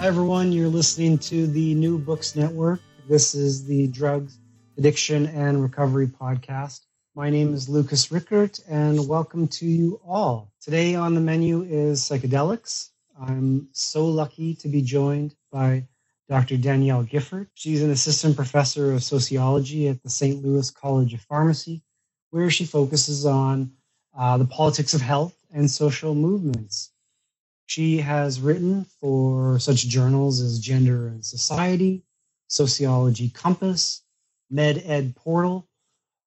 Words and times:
Hi, 0.00 0.06
everyone. 0.06 0.50
You're 0.50 0.68
listening 0.68 1.18
to 1.18 1.46
the 1.46 1.74
New 1.74 1.98
Books 1.98 2.34
Network. 2.34 2.80
This 3.06 3.34
is 3.34 3.66
the 3.66 3.86
Drugs, 3.88 4.38
Addiction, 4.78 5.26
and 5.26 5.62
Recovery 5.62 6.06
podcast. 6.06 6.86
My 7.14 7.28
name 7.28 7.52
is 7.52 7.68
Lucas 7.68 8.06
Richert, 8.06 8.62
and 8.66 9.06
welcome 9.06 9.46
to 9.48 9.66
you 9.66 10.00
all. 10.02 10.54
Today 10.62 10.94
on 10.94 11.14
the 11.14 11.20
menu 11.20 11.64
is 11.64 12.00
psychedelics. 12.00 12.88
I'm 13.20 13.68
so 13.72 14.06
lucky 14.06 14.54
to 14.54 14.68
be 14.68 14.80
joined 14.80 15.34
by 15.52 15.86
Dr. 16.30 16.56
Danielle 16.56 17.04
Giffort. 17.04 17.48
She's 17.52 17.82
an 17.82 17.90
assistant 17.90 18.36
professor 18.36 18.94
of 18.94 19.04
sociology 19.04 19.86
at 19.88 20.02
the 20.02 20.08
St. 20.08 20.42
Louis 20.42 20.70
College 20.70 21.12
of 21.12 21.20
Pharmacy, 21.20 21.82
where 22.30 22.48
she 22.48 22.64
focuses 22.64 23.26
on 23.26 23.72
uh, 24.18 24.38
the 24.38 24.46
politics 24.46 24.94
of 24.94 25.02
health 25.02 25.36
and 25.52 25.70
social 25.70 26.14
movements. 26.14 26.89
She 27.70 27.98
has 27.98 28.40
written 28.40 28.84
for 29.00 29.60
such 29.60 29.86
journals 29.86 30.40
as 30.40 30.58
Gender 30.58 31.06
and 31.06 31.24
Society, 31.24 32.02
Sociology 32.48 33.28
Compass, 33.30 34.02
Med 34.50 34.82
Ed 34.84 35.14
Portal, 35.14 35.68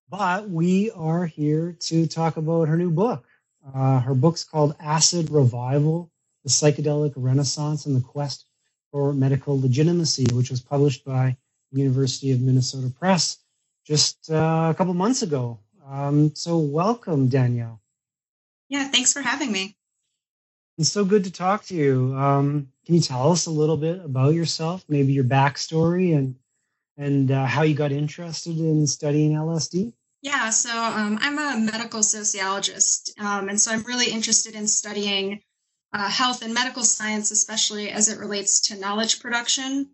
but 0.08 0.48
we 0.48 0.90
are 0.92 1.26
here 1.26 1.76
to 1.80 2.06
talk 2.06 2.38
about 2.38 2.68
her 2.68 2.78
new 2.78 2.90
book. 2.90 3.26
Uh, 3.74 4.00
her 4.00 4.14
book's 4.14 4.42
called 4.42 4.74
Acid 4.80 5.30
Revival 5.30 6.10
The 6.44 6.48
Psychedelic 6.48 7.12
Renaissance 7.14 7.84
and 7.84 7.94
the 7.94 8.00
Quest 8.00 8.46
for 8.90 9.12
Medical 9.12 9.60
Legitimacy, 9.60 10.24
which 10.32 10.48
was 10.48 10.62
published 10.62 11.04
by 11.04 11.36
University 11.72 12.32
of 12.32 12.40
Minnesota 12.40 12.88
Press 12.88 13.36
just 13.86 14.30
uh, 14.30 14.70
a 14.70 14.74
couple 14.74 14.94
months 14.94 15.20
ago. 15.20 15.58
Um, 15.86 16.34
so, 16.34 16.56
welcome, 16.56 17.28
Danielle. 17.28 17.82
Yeah, 18.70 18.88
thanks 18.88 19.12
for 19.12 19.20
having 19.20 19.52
me. 19.52 19.76
It's 20.76 20.90
so 20.90 21.04
good 21.04 21.24
to 21.24 21.30
talk 21.30 21.64
to 21.66 21.74
you. 21.74 22.14
Um, 22.16 22.68
can 22.84 22.96
you 22.96 23.00
tell 23.00 23.30
us 23.30 23.46
a 23.46 23.50
little 23.50 23.76
bit 23.76 24.04
about 24.04 24.34
yourself, 24.34 24.84
maybe 24.88 25.12
your 25.12 25.24
backstory 25.24 26.16
and 26.16 26.36
and 26.96 27.30
uh, 27.30 27.44
how 27.46 27.62
you 27.62 27.74
got 27.74 27.92
interested 27.92 28.56
in 28.56 28.86
studying 28.86 29.32
LSD? 29.32 29.92
Yeah, 30.22 30.50
so 30.50 30.70
um, 30.70 31.18
I'm 31.20 31.38
a 31.38 31.58
medical 31.72 32.02
sociologist, 32.02 33.12
um, 33.18 33.48
and 33.48 33.60
so 33.60 33.72
I'm 33.72 33.82
really 33.82 34.10
interested 34.10 34.54
in 34.54 34.66
studying 34.66 35.40
uh, 35.92 36.08
health 36.08 36.42
and 36.42 36.54
medical 36.54 36.82
science, 36.82 37.30
especially 37.30 37.90
as 37.90 38.08
it 38.08 38.18
relates 38.18 38.60
to 38.62 38.78
knowledge 38.78 39.20
production. 39.20 39.88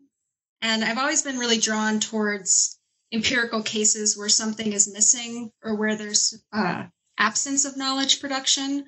And 0.62 0.84
I've 0.84 0.98
always 0.98 1.22
been 1.22 1.38
really 1.38 1.58
drawn 1.58 2.00
towards 2.00 2.78
empirical 3.12 3.62
cases 3.62 4.16
where 4.16 4.28
something 4.28 4.72
is 4.72 4.92
missing 4.92 5.50
or 5.62 5.74
where 5.74 5.96
there's 5.96 6.42
uh, 6.52 6.84
absence 7.18 7.64
of 7.64 7.76
knowledge 7.76 8.20
production. 8.20 8.84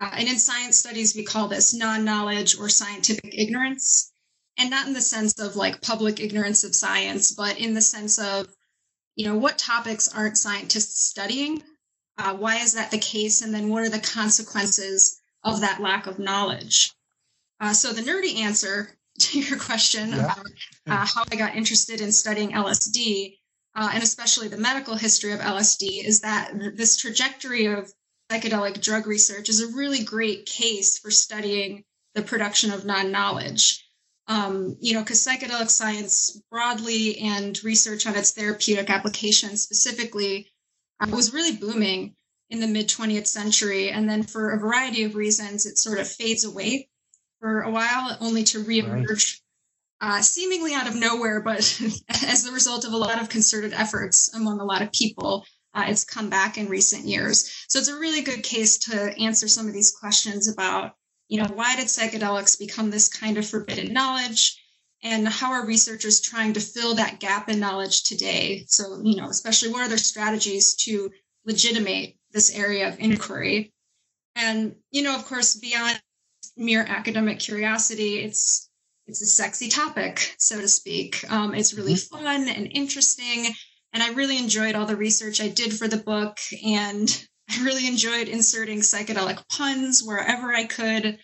Uh, 0.00 0.10
and 0.12 0.28
in 0.28 0.38
science 0.38 0.76
studies, 0.76 1.14
we 1.16 1.24
call 1.24 1.48
this 1.48 1.74
non 1.74 2.04
knowledge 2.04 2.56
or 2.58 2.68
scientific 2.68 3.34
ignorance. 3.36 4.12
And 4.56 4.70
not 4.70 4.88
in 4.88 4.92
the 4.92 5.00
sense 5.00 5.38
of 5.38 5.54
like 5.54 5.82
public 5.82 6.20
ignorance 6.20 6.64
of 6.64 6.74
science, 6.74 7.32
but 7.32 7.58
in 7.58 7.74
the 7.74 7.80
sense 7.80 8.18
of, 8.18 8.48
you 9.14 9.24
know, 9.24 9.36
what 9.36 9.56
topics 9.56 10.08
aren't 10.08 10.36
scientists 10.36 11.00
studying? 11.00 11.62
Uh, 12.16 12.34
why 12.34 12.56
is 12.56 12.72
that 12.72 12.90
the 12.90 12.98
case? 12.98 13.42
And 13.42 13.54
then 13.54 13.68
what 13.68 13.84
are 13.84 13.88
the 13.88 14.00
consequences 14.00 15.20
of 15.44 15.60
that 15.60 15.80
lack 15.80 16.06
of 16.06 16.18
knowledge? 16.18 16.92
Uh, 17.60 17.72
so, 17.72 17.92
the 17.92 18.02
nerdy 18.02 18.36
answer 18.38 18.96
to 19.18 19.40
your 19.40 19.58
question 19.58 20.10
yeah. 20.10 20.24
about 20.24 20.46
uh, 20.86 21.06
how 21.06 21.24
I 21.30 21.36
got 21.36 21.56
interested 21.56 22.00
in 22.00 22.12
studying 22.12 22.50
LSD, 22.50 23.36
uh, 23.76 23.90
and 23.92 24.02
especially 24.02 24.48
the 24.48 24.56
medical 24.56 24.96
history 24.96 25.32
of 25.32 25.40
LSD, 25.40 26.04
is 26.04 26.20
that 26.20 26.52
this 26.76 26.96
trajectory 26.96 27.66
of 27.66 27.92
psychedelic 28.30 28.80
drug 28.82 29.06
research 29.06 29.48
is 29.48 29.60
a 29.60 29.76
really 29.76 30.04
great 30.04 30.46
case 30.46 30.98
for 30.98 31.10
studying 31.10 31.84
the 32.14 32.22
production 32.22 32.72
of 32.72 32.84
non-knowledge. 32.84 33.84
Um, 34.26 34.76
you 34.80 34.92
know, 34.92 35.00
because 35.00 35.24
psychedelic 35.24 35.70
science 35.70 36.42
broadly 36.50 37.18
and 37.18 37.58
research 37.64 38.06
on 38.06 38.14
its 38.14 38.32
therapeutic 38.32 38.90
applications 38.90 39.62
specifically 39.62 40.50
uh, 41.00 41.06
was 41.10 41.32
really 41.32 41.56
booming 41.56 42.14
in 42.50 42.60
the 42.60 42.66
mid 42.66 42.88
20th 42.88 43.26
century. 43.26 43.90
And 43.90 44.08
then 44.08 44.22
for 44.22 44.50
a 44.50 44.58
variety 44.58 45.04
of 45.04 45.14
reasons, 45.14 45.64
it 45.64 45.78
sort 45.78 45.98
of 45.98 46.08
fades 46.08 46.44
away 46.44 46.88
for 47.40 47.62
a 47.62 47.70
while, 47.70 48.18
only 48.20 48.42
to 48.44 48.64
reemerge 48.64 49.40
right. 50.02 50.18
uh, 50.18 50.22
seemingly 50.22 50.74
out 50.74 50.88
of 50.88 50.94
nowhere, 50.94 51.40
but 51.40 51.58
as 52.22 52.44
the 52.44 52.52
result 52.52 52.84
of 52.84 52.92
a 52.92 52.96
lot 52.96 53.22
of 53.22 53.30
concerted 53.30 53.72
efforts 53.72 54.34
among 54.34 54.60
a 54.60 54.64
lot 54.64 54.82
of 54.82 54.92
people 54.92 55.44
uh, 55.78 55.84
it's 55.86 56.04
come 56.04 56.28
back 56.28 56.58
in 56.58 56.68
recent 56.68 57.04
years. 57.04 57.64
So 57.68 57.78
it's 57.78 57.88
a 57.88 57.98
really 57.98 58.22
good 58.22 58.42
case 58.42 58.78
to 58.78 59.16
answer 59.18 59.46
some 59.46 59.68
of 59.68 59.72
these 59.72 59.92
questions 59.92 60.48
about, 60.48 60.94
you 61.28 61.40
know, 61.40 61.48
why 61.54 61.76
did 61.76 61.86
psychedelics 61.86 62.58
become 62.58 62.90
this 62.90 63.08
kind 63.08 63.38
of 63.38 63.46
forbidden 63.46 63.92
knowledge? 63.92 64.60
And 65.04 65.28
how 65.28 65.52
are 65.52 65.66
researchers 65.66 66.20
trying 66.20 66.54
to 66.54 66.60
fill 66.60 66.96
that 66.96 67.20
gap 67.20 67.48
in 67.48 67.60
knowledge 67.60 68.02
today? 68.02 68.64
So, 68.66 69.00
you 69.04 69.16
know, 69.16 69.28
especially 69.28 69.70
what 69.70 69.82
are 69.82 69.88
their 69.88 69.98
strategies 69.98 70.74
to 70.76 71.10
legitimate 71.44 72.16
this 72.32 72.50
area 72.50 72.88
of 72.88 72.98
inquiry? 72.98 73.72
And, 74.34 74.74
you 74.90 75.02
know, 75.02 75.14
of 75.14 75.24
course, 75.26 75.54
beyond 75.54 76.00
mere 76.56 76.82
academic 76.82 77.38
curiosity, 77.38 78.18
it's 78.18 78.68
it's 79.06 79.22
a 79.22 79.26
sexy 79.26 79.68
topic, 79.68 80.34
so 80.38 80.60
to 80.60 80.68
speak. 80.68 81.24
Um, 81.30 81.54
it's 81.54 81.72
really 81.72 81.94
mm-hmm. 81.94 82.24
fun 82.24 82.48
and 82.48 82.68
interesting 82.72 83.54
and 83.92 84.02
I 84.02 84.12
really 84.12 84.38
enjoyed 84.38 84.74
all 84.74 84.86
the 84.86 84.96
research 84.96 85.40
I 85.40 85.48
did 85.48 85.72
for 85.72 85.88
the 85.88 85.96
book. 85.96 86.38
And 86.64 87.08
I 87.50 87.62
really 87.62 87.86
enjoyed 87.86 88.28
inserting 88.28 88.80
psychedelic 88.80 89.42
puns 89.48 90.02
wherever 90.02 90.52
I 90.52 90.64
could. 90.64 91.18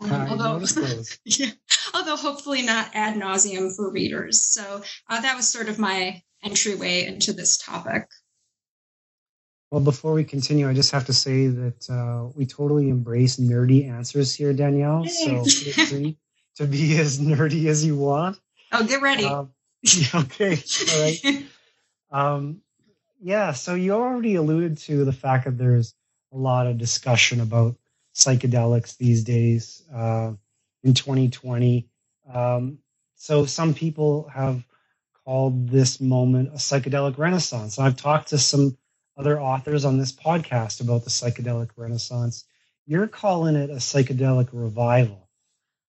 Um, 0.00 0.12
although, 0.12 0.64
yeah, 1.24 1.50
although 1.94 2.16
hopefully 2.16 2.62
not 2.62 2.90
ad 2.94 3.14
nauseum 3.14 3.74
for 3.74 3.90
readers. 3.90 4.40
So 4.40 4.82
uh, 5.08 5.20
that 5.20 5.36
was 5.36 5.48
sort 5.48 5.68
of 5.68 5.78
my 5.78 6.22
entryway 6.42 7.06
into 7.06 7.32
this 7.32 7.56
topic. 7.56 8.08
Well, 9.70 9.80
before 9.80 10.12
we 10.12 10.24
continue, 10.24 10.68
I 10.68 10.74
just 10.74 10.90
have 10.90 11.06
to 11.06 11.14
say 11.14 11.46
that 11.46 11.88
uh, 11.88 12.30
we 12.34 12.44
totally 12.44 12.90
embrace 12.90 13.36
nerdy 13.36 13.88
answers 13.88 14.34
here, 14.34 14.52
Danielle. 14.52 15.06
So 15.06 15.44
feel 15.44 15.86
free 15.86 16.18
to 16.56 16.66
be 16.66 16.98
as 16.98 17.18
nerdy 17.18 17.68
as 17.68 17.82
you 17.84 17.96
want. 17.96 18.38
Oh, 18.72 18.84
get 18.84 19.00
ready. 19.00 19.24
Uh, 19.24 19.44
okay. 20.14 20.58
All 20.92 21.02
right. 21.02 21.46
Um, 22.12 22.60
yeah, 23.20 23.52
so 23.52 23.74
you 23.74 23.92
already 23.92 24.36
alluded 24.36 24.78
to 24.78 25.04
the 25.04 25.12
fact 25.12 25.46
that 25.46 25.58
there's 25.58 25.94
a 26.32 26.36
lot 26.36 26.66
of 26.66 26.78
discussion 26.78 27.40
about 27.40 27.76
psychedelics 28.14 28.96
these 28.96 29.24
days 29.24 29.82
uh, 29.94 30.32
in 30.82 30.94
2020. 30.94 31.88
Um, 32.32 32.78
so 33.16 33.46
some 33.46 33.74
people 33.74 34.28
have 34.28 34.64
called 35.24 35.68
this 35.68 36.00
moment 36.00 36.48
a 36.50 36.56
psychedelic 36.58 37.18
renaissance. 37.18 37.78
I've 37.78 37.96
talked 37.96 38.28
to 38.30 38.38
some 38.38 38.76
other 39.16 39.40
authors 39.40 39.84
on 39.84 39.98
this 39.98 40.12
podcast 40.12 40.80
about 40.80 41.04
the 41.04 41.10
psychedelic 41.10 41.70
renaissance. 41.76 42.44
You're 42.86 43.06
calling 43.06 43.54
it 43.54 43.70
a 43.70 43.74
psychedelic 43.76 44.48
revival. 44.52 45.21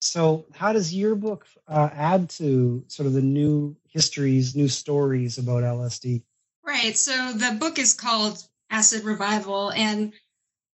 So, 0.03 0.45
how 0.51 0.73
does 0.73 0.93
your 0.93 1.15
book 1.15 1.47
uh, 1.65 1.89
add 1.93 2.29
to 2.31 2.83
sort 2.87 3.07
of 3.07 3.13
the 3.13 3.21
new 3.21 3.77
histories, 3.87 4.53
new 4.53 4.67
stories 4.67 5.37
about 5.37 5.63
LSD? 5.63 6.23
Right. 6.65 6.97
So, 6.97 7.31
the 7.31 7.55
book 7.57 7.79
is 7.79 7.93
called 7.93 8.45
Acid 8.69 9.05
Revival. 9.05 9.71
And 9.71 10.11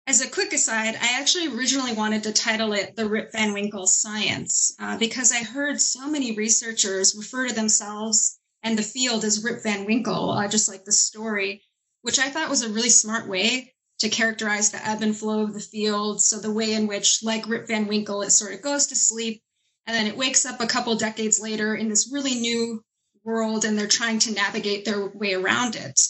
as 0.07 0.21
a 0.21 0.31
quick 0.31 0.53
aside, 0.53 0.95
I 0.95 1.19
actually 1.19 1.49
originally 1.49 1.93
wanted 1.93 2.23
to 2.23 2.33
title 2.33 2.73
it 2.73 2.95
The 2.95 3.09
Rip 3.09 3.33
Van 3.33 3.53
Winkle 3.53 3.89
Science 3.89 4.77
uh, 4.79 4.97
because 4.97 5.33
I 5.33 5.43
heard 5.43 5.81
so 5.81 6.09
many 6.09 6.37
researchers 6.37 7.17
refer 7.17 7.49
to 7.49 7.55
themselves 7.55 8.39
and 8.63 8.79
the 8.79 8.83
field 8.83 9.25
as 9.25 9.43
Rip 9.43 9.65
Van 9.65 9.87
Winkle, 9.87 10.31
uh, 10.31 10.47
just 10.47 10.69
like 10.69 10.85
the 10.85 10.93
story, 10.93 11.63
which 12.03 12.21
I 12.21 12.31
thought 12.31 12.49
was 12.49 12.63
a 12.63 12.73
really 12.73 12.91
smart 12.91 13.29
way 13.29 13.75
to 13.99 14.09
characterize 14.09 14.71
the 14.71 14.87
ebb 14.87 15.03
and 15.03 15.17
flow 15.17 15.43
of 15.43 15.55
the 15.55 15.61
field. 15.61 16.21
So 16.21 16.39
the 16.39 16.53
way 16.53 16.75
in 16.75 16.87
which, 16.87 17.23
like 17.23 17.49
Rip 17.49 17.67
Van 17.69 17.87
Winkle, 17.87 18.23
it 18.23 18.31
sort 18.31 18.55
of 18.55 18.63
goes 18.63 18.87
to 18.89 18.97
sleep 18.97 19.43
and 19.87 19.95
then 19.95 20.07
it 20.07 20.17
wakes 20.17 20.45
up 20.45 20.61
a 20.61 20.67
couple 20.67 20.95
decades 20.97 21.41
later 21.41 21.75
in 21.75 21.89
this 21.89 22.11
really 22.13 22.35
new 22.35 22.83
world 23.25 23.65
and 23.65 23.79
they're 23.79 23.87
trying 23.87 24.19
to 24.21 24.33
navigate 24.33 24.85
their 24.85 25.09
way 25.09 25.35
around 25.35 25.77
it. 25.77 26.01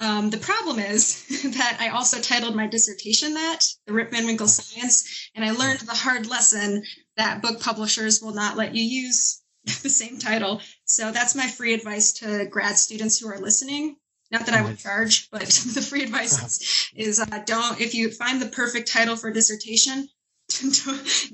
Um, 0.00 0.30
the 0.30 0.38
problem 0.38 0.78
is 0.78 1.26
that 1.56 1.78
I 1.80 1.88
also 1.88 2.20
titled 2.20 2.56
my 2.56 2.66
dissertation 2.66 3.34
that, 3.34 3.60
The 3.86 3.92
Rip 3.92 4.10
Van 4.10 4.26
Winkle 4.26 4.48
Science, 4.48 5.30
and 5.34 5.44
I 5.44 5.52
learned 5.52 5.80
the 5.80 5.94
hard 5.94 6.26
lesson 6.26 6.82
that 7.16 7.42
book 7.42 7.60
publishers 7.60 8.20
will 8.20 8.34
not 8.34 8.56
let 8.56 8.74
you 8.74 8.82
use 8.82 9.42
the 9.64 9.88
same 9.88 10.18
title. 10.18 10.60
So 10.84 11.12
that's 11.12 11.34
my 11.34 11.46
free 11.46 11.74
advice 11.74 12.12
to 12.14 12.46
grad 12.46 12.76
students 12.76 13.18
who 13.18 13.28
are 13.28 13.38
listening. 13.38 13.96
Not 14.34 14.46
that 14.46 14.54
I 14.56 14.62
would 14.62 14.78
charge, 14.78 15.30
but 15.30 15.42
the 15.74 15.80
free 15.80 16.02
advice 16.02 16.90
is, 16.96 17.20
uh, 17.20 17.42
don't, 17.46 17.80
if 17.80 17.94
you 17.94 18.10
find 18.10 18.42
the 18.42 18.48
perfect 18.48 18.90
title 18.90 19.14
for 19.14 19.30
dissertation, 19.30 20.08
to 20.48 20.66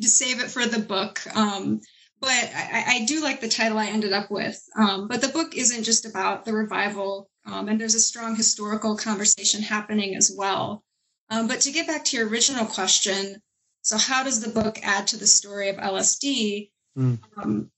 save 0.02 0.38
it 0.38 0.50
for 0.50 0.66
the 0.66 0.80
book. 0.80 1.18
Um, 1.34 1.80
but 2.20 2.28
I, 2.28 2.84
I, 2.86 3.04
do 3.06 3.22
like 3.22 3.40
the 3.40 3.48
title 3.48 3.78
I 3.78 3.86
ended 3.86 4.12
up 4.12 4.30
with. 4.30 4.62
Um, 4.76 5.08
but 5.08 5.22
the 5.22 5.28
book 5.28 5.56
isn't 5.56 5.84
just 5.84 6.04
about 6.04 6.44
the 6.44 6.52
revival, 6.52 7.30
um, 7.46 7.68
and 7.68 7.80
there's 7.80 7.94
a 7.94 8.00
strong 8.00 8.36
historical 8.36 8.98
conversation 8.98 9.62
happening 9.62 10.14
as 10.14 10.30
well. 10.36 10.84
Um, 11.30 11.48
but 11.48 11.62
to 11.62 11.72
get 11.72 11.86
back 11.86 12.04
to 12.06 12.18
your 12.18 12.28
original 12.28 12.66
question, 12.66 13.40
so 13.80 13.96
how 13.96 14.22
does 14.22 14.42
the 14.42 14.50
book 14.50 14.78
add 14.82 15.06
to 15.06 15.16
the 15.16 15.26
story 15.26 15.70
of 15.70 15.76
LSD? 15.76 16.70
Mm. 16.98 17.70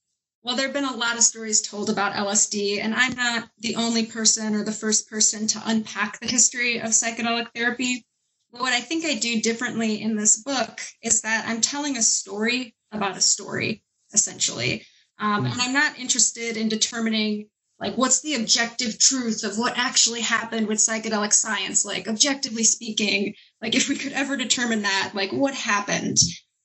Well, 0.43 0.55
there 0.57 0.65
have 0.65 0.73
been 0.73 0.83
a 0.83 0.95
lot 0.95 1.15
of 1.15 1.23
stories 1.23 1.61
told 1.61 1.89
about 1.89 2.13
LSD, 2.13 2.79
and 2.81 2.93
I'm 2.93 3.15
not 3.15 3.49
the 3.59 3.77
only 3.77 4.05
person 4.05 4.55
or 4.55 4.63
the 4.63 4.73
first 4.73 5.09
person 5.09 5.47
to 5.47 5.61
unpack 5.65 6.19
the 6.19 6.27
history 6.27 6.79
of 6.79 6.89
psychedelic 6.89 7.47
therapy. 7.55 8.05
But 8.51 8.61
what 8.61 8.73
I 8.73 8.81
think 8.81 9.05
I 9.05 9.15
do 9.15 9.41
differently 9.41 10.01
in 10.01 10.15
this 10.17 10.43
book 10.43 10.81
is 11.01 11.21
that 11.21 11.45
I'm 11.47 11.61
telling 11.61 11.97
a 11.97 12.01
story 12.01 12.75
about 12.91 13.17
a 13.17 13.21
story 13.21 13.83
essentially. 14.13 14.85
Um, 15.17 15.45
and 15.45 15.59
I'm 15.59 15.73
not 15.73 15.97
interested 15.97 16.57
in 16.57 16.69
determining 16.69 17.47
like 17.79 17.95
what's 17.95 18.21
the 18.21 18.35
objective 18.35 18.99
truth 18.99 19.43
of 19.43 19.57
what 19.57 19.77
actually 19.77 20.21
happened 20.21 20.67
with 20.67 20.77
psychedelic 20.77 21.33
science 21.33 21.83
like 21.83 22.07
objectively 22.07 22.63
speaking 22.63 23.33
like 23.61 23.75
if 23.75 23.89
we 23.89 23.95
could 23.95 24.13
ever 24.13 24.37
determine 24.37 24.83
that 24.83 25.11
like 25.13 25.31
what 25.31 25.53
happened 25.53 26.17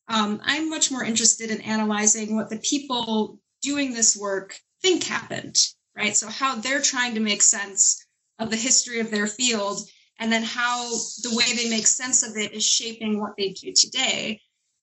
um, 0.09 0.41
i'm 0.45 0.69
much 0.69 0.91
more 0.91 1.03
interested 1.03 1.51
in 1.51 1.61
analyzing 1.63 2.37
what 2.37 2.51
the 2.51 2.59
people 2.59 3.39
doing 3.63 3.93
this 3.93 4.17
work 4.17 4.59
think 4.83 5.05
happened 5.05 5.69
right 5.97 6.17
so 6.17 6.29
how 6.29 6.55
they're 6.57 6.83
trying 6.83 7.15
to 7.15 7.21
make 7.21 7.43
sense 7.43 8.05
of 8.39 8.51
the 8.51 8.57
history 8.57 9.01
of 9.01 9.11
their 9.11 9.27
field 9.27 9.81
and 10.21 10.33
then 10.33 10.43
how 10.43 10.89
the 11.23 11.35
way 11.35 11.57
they 11.57 11.71
make 11.71 11.87
sense 11.87 12.23
of 12.23 12.37
it 12.37 12.53
is 12.53 12.65
shaping 12.65 13.21
what 13.21 13.37
they 13.37 13.51
do 13.51 13.73
today 13.73 14.41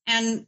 and 0.07 0.45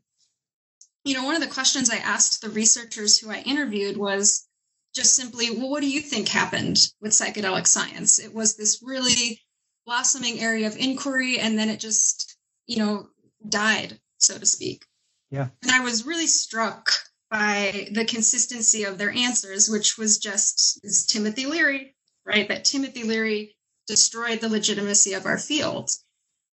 you 1.07 1.13
know, 1.13 1.24
one 1.24 1.35
of 1.35 1.41
the 1.41 1.47
questions 1.47 1.89
I 1.89 1.97
asked 1.97 2.41
the 2.41 2.50
researchers 2.50 3.18
who 3.18 3.31
I 3.31 3.39
interviewed 3.39 3.95
was 3.95 4.45
just 4.94 5.15
simply, 5.15 5.51
well, 5.51 5.69
what 5.69 5.81
do 5.81 5.89
you 5.89 6.01
think 6.01 6.27
happened 6.27 6.80
with 7.00 7.13
psychedelic 7.13 7.65
science? 7.65 8.19
It 8.19 8.33
was 8.33 8.57
this 8.57 8.81
really 8.83 9.41
blossoming 9.85 10.39
area 10.39 10.68
of 10.68 10.75
inquiry, 10.75 11.39
and 11.39 11.57
then 11.57 11.69
it 11.69 11.80
just, 11.80 12.38
you 12.65 12.77
know, 12.77 13.07
died, 13.47 13.97
so 14.18 14.38
to 14.38 14.45
speak. 14.45 14.85
Yeah. 15.31 15.47
And 15.63 15.71
I 15.71 15.80
was 15.80 16.06
really 16.06 16.27
struck 16.27 16.91
by 17.29 17.89
the 17.91 18.06
consistency 18.06 18.83
of 18.83 18.97
their 18.97 19.12
answers, 19.12 19.69
which 19.69 19.97
was 19.97 20.18
just 20.18 20.79
is 20.83 21.06
Timothy 21.06 21.45
Leary, 21.45 21.95
right? 22.25 22.47
That 22.47 22.65
Timothy 22.65 23.03
Leary 23.03 23.56
destroyed 23.88 24.41
the 24.41 24.50
legitimacy 24.50 25.13
of 25.13 25.25
our 25.25 25.38
field. 25.38 25.91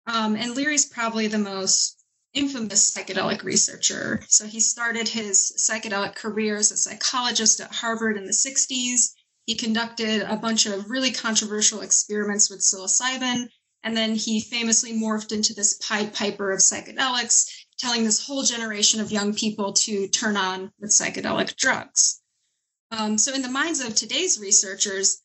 Um, 0.07 0.35
and 0.35 0.55
Leary's 0.55 0.85
probably 0.85 1.27
the 1.27 1.37
most 1.37 2.03
infamous 2.33 2.91
psychedelic 2.91 3.43
researcher. 3.43 4.23
So 4.27 4.45
he 4.45 4.59
started 4.59 5.07
his 5.07 5.53
psychedelic 5.57 6.15
career 6.15 6.57
as 6.57 6.71
a 6.71 6.77
psychologist 6.77 7.59
at 7.59 7.71
Harvard 7.71 8.17
in 8.17 8.25
the 8.25 8.31
60s. 8.31 9.13
He 9.45 9.55
conducted 9.55 10.21
a 10.21 10.35
bunch 10.35 10.65
of 10.65 10.89
really 10.89 11.11
controversial 11.11 11.81
experiments 11.81 12.49
with 12.49 12.61
psilocybin. 12.61 13.49
And 13.83 13.95
then 13.95 14.15
he 14.15 14.39
famously 14.39 14.93
morphed 14.93 15.31
into 15.31 15.53
this 15.53 15.73
Pied 15.75 16.13
Piper 16.13 16.51
of 16.51 16.59
psychedelics, 16.59 17.62
telling 17.83 18.05
this 18.05 18.25
whole 18.25 18.43
generation 18.43 19.01
of 19.01 19.11
young 19.11 19.33
people 19.33 19.73
to 19.73 20.07
turn 20.07 20.37
on 20.37 20.71
with 20.79 20.89
psychedelic 20.89 21.53
drugs. 21.57 22.21
Um, 22.91 23.17
so, 23.17 23.33
in 23.33 23.41
the 23.41 23.49
minds 23.49 23.81
of 23.81 23.93
today's 23.93 24.39
researchers, 24.39 25.21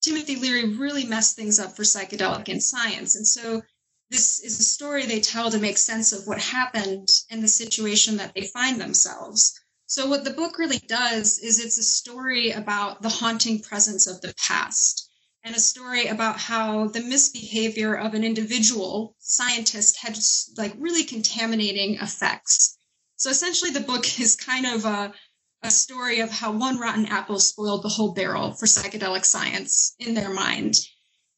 Timothy 0.00 0.36
Leary 0.36 0.74
really 0.74 1.04
messed 1.04 1.36
things 1.36 1.58
up 1.58 1.76
for 1.76 1.82
psychedelic 1.82 2.48
and 2.48 2.62
science. 2.62 3.14
And 3.14 3.26
so 3.26 3.60
this 4.08 4.40
is 4.40 4.58
a 4.58 4.62
story 4.62 5.04
they 5.04 5.20
tell 5.20 5.50
to 5.50 5.58
make 5.58 5.76
sense 5.76 6.12
of 6.12 6.26
what 6.26 6.38
happened 6.38 7.08
and 7.30 7.42
the 7.42 7.48
situation 7.48 8.16
that 8.16 8.32
they 8.34 8.46
find 8.46 8.80
themselves. 8.80 9.60
So, 9.84 10.08
what 10.08 10.24
the 10.24 10.38
book 10.40 10.56
really 10.56 10.78
does 10.78 11.38
is 11.40 11.60
it's 11.60 11.76
a 11.76 11.82
story 11.82 12.52
about 12.52 13.02
the 13.02 13.10
haunting 13.10 13.60
presence 13.60 14.06
of 14.06 14.22
the 14.22 14.32
past 14.38 15.07
and 15.48 15.56
a 15.56 15.60
story 15.60 16.08
about 16.08 16.38
how 16.38 16.88
the 16.88 17.00
misbehavior 17.00 17.94
of 17.94 18.12
an 18.12 18.22
individual 18.22 19.16
scientist 19.18 19.96
had 19.96 20.18
like 20.58 20.74
really 20.78 21.04
contaminating 21.04 21.94
effects. 21.94 22.76
So, 23.16 23.30
essentially, 23.30 23.70
the 23.70 23.80
book 23.80 24.04
is 24.20 24.36
kind 24.36 24.66
of 24.66 24.84
a, 24.84 25.14
a 25.62 25.70
story 25.70 26.20
of 26.20 26.30
how 26.30 26.52
one 26.52 26.78
rotten 26.78 27.06
apple 27.06 27.40
spoiled 27.40 27.82
the 27.82 27.88
whole 27.88 28.12
barrel 28.12 28.52
for 28.52 28.66
psychedelic 28.66 29.24
science 29.24 29.94
in 29.98 30.12
their 30.12 30.34
mind. 30.34 30.86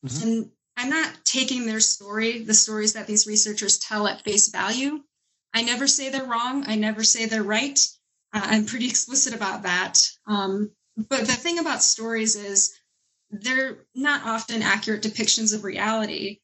Mm-hmm. 0.04 0.26
And 0.26 0.50
I'm 0.76 0.90
not 0.90 1.24
taking 1.24 1.64
their 1.64 1.80
story, 1.80 2.42
the 2.42 2.52
stories 2.52 2.94
that 2.94 3.06
these 3.06 3.28
researchers 3.28 3.78
tell 3.78 4.08
at 4.08 4.24
face 4.24 4.48
value. 4.48 5.04
I 5.54 5.62
never 5.62 5.86
say 5.86 6.08
they're 6.08 6.24
wrong. 6.24 6.64
I 6.66 6.74
never 6.74 7.04
say 7.04 7.26
they're 7.26 7.44
right. 7.44 7.78
Uh, 8.32 8.42
I'm 8.42 8.66
pretty 8.66 8.88
explicit 8.88 9.34
about 9.34 9.62
that. 9.62 10.04
Um, 10.26 10.72
but 10.96 11.20
the 11.20 11.32
thing 11.32 11.60
about 11.60 11.82
stories 11.82 12.34
is 12.34 12.74
they're 13.30 13.78
not 13.94 14.24
often 14.24 14.62
accurate 14.62 15.02
depictions 15.02 15.54
of 15.54 15.64
reality. 15.64 16.40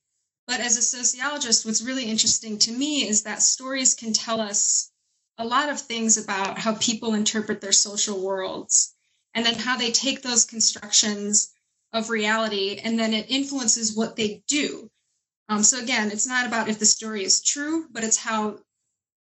But 0.46 0.60
as 0.60 0.76
a 0.76 0.82
sociologist, 0.82 1.66
what's 1.66 1.82
really 1.82 2.04
interesting 2.04 2.58
to 2.60 2.72
me 2.72 3.08
is 3.08 3.22
that 3.22 3.42
stories 3.42 3.94
can 3.94 4.12
tell 4.12 4.40
us 4.40 4.92
a 5.38 5.44
lot 5.44 5.68
of 5.68 5.80
things 5.80 6.16
about 6.16 6.58
how 6.58 6.76
people 6.76 7.14
interpret 7.14 7.60
their 7.60 7.72
social 7.72 8.22
worlds 8.22 8.94
and 9.34 9.44
then 9.44 9.54
how 9.54 9.76
they 9.76 9.90
take 9.90 10.22
those 10.22 10.44
constructions 10.44 11.52
of 11.92 12.10
reality 12.10 12.80
and 12.82 12.98
then 12.98 13.12
it 13.12 13.30
influences 13.30 13.96
what 13.96 14.16
they 14.16 14.42
do 14.48 14.90
um, 15.48 15.62
so 15.62 15.78
again 15.78 16.10
it's 16.10 16.26
not 16.26 16.46
about 16.46 16.68
if 16.68 16.78
the 16.78 16.86
story 16.86 17.22
is 17.22 17.40
true 17.40 17.86
but 17.90 18.02
it's 18.02 18.16
how 18.16 18.58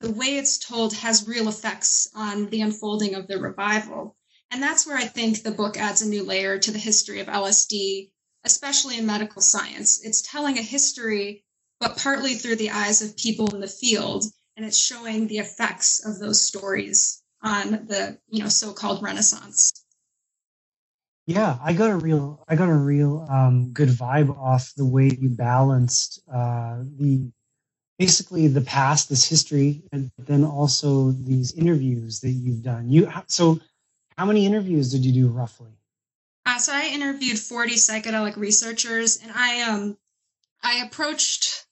the 0.00 0.10
way 0.10 0.36
it's 0.36 0.58
told 0.58 0.92
has 0.94 1.28
real 1.28 1.48
effects 1.48 2.10
on 2.14 2.48
the 2.50 2.60
unfolding 2.60 3.14
of 3.14 3.26
the 3.28 3.38
revival 3.38 4.16
and 4.50 4.62
that's 4.62 4.86
where 4.86 4.96
i 4.96 5.04
think 5.04 5.42
the 5.42 5.50
book 5.50 5.76
adds 5.76 6.02
a 6.02 6.08
new 6.08 6.24
layer 6.24 6.58
to 6.58 6.70
the 6.70 6.78
history 6.78 7.20
of 7.20 7.26
lsd 7.26 8.10
especially 8.44 8.98
in 8.98 9.06
medical 9.06 9.42
science 9.42 10.04
it's 10.04 10.22
telling 10.22 10.58
a 10.58 10.62
history 10.62 11.44
but 11.78 11.96
partly 11.96 12.34
through 12.34 12.56
the 12.56 12.70
eyes 12.70 13.02
of 13.02 13.16
people 13.16 13.54
in 13.54 13.60
the 13.60 13.66
field 13.66 14.24
and 14.56 14.66
it's 14.66 14.78
showing 14.78 15.26
the 15.26 15.38
effects 15.38 16.04
of 16.04 16.18
those 16.18 16.40
stories 16.40 17.22
on 17.42 17.70
the 17.86 18.18
you 18.28 18.42
know 18.42 18.48
so-called 18.48 19.02
renaissance 19.02 19.72
yeah, 21.30 21.58
I 21.62 21.74
got 21.74 21.90
a 21.90 21.96
real, 21.96 22.42
I 22.48 22.56
got 22.56 22.68
a 22.68 22.74
real 22.74 23.24
um, 23.30 23.72
good 23.72 23.88
vibe 23.88 24.36
off 24.36 24.72
the 24.76 24.84
way 24.84 25.16
you 25.20 25.28
balanced 25.28 26.20
uh, 26.28 26.82
the 26.98 27.30
basically 28.00 28.48
the 28.48 28.62
past, 28.62 29.08
this 29.08 29.28
history, 29.28 29.84
and 29.92 30.10
then 30.18 30.42
also 30.42 31.12
these 31.12 31.52
interviews 31.52 32.18
that 32.20 32.30
you've 32.30 32.64
done. 32.64 32.90
You 32.90 33.12
so, 33.28 33.60
how 34.20 34.26
many 34.26 34.44
interviews 34.44 34.92
did 34.92 35.02
you 35.02 35.12
do 35.12 35.28
roughly? 35.28 35.70
Uh, 36.44 36.58
so 36.58 36.74
I 36.74 36.90
interviewed 36.92 37.38
forty 37.38 37.76
psychedelic 37.76 38.36
researchers, 38.36 39.16
and 39.16 39.32
I 39.34 39.62
um, 39.62 39.96
I 40.62 40.84
approached, 40.84 41.66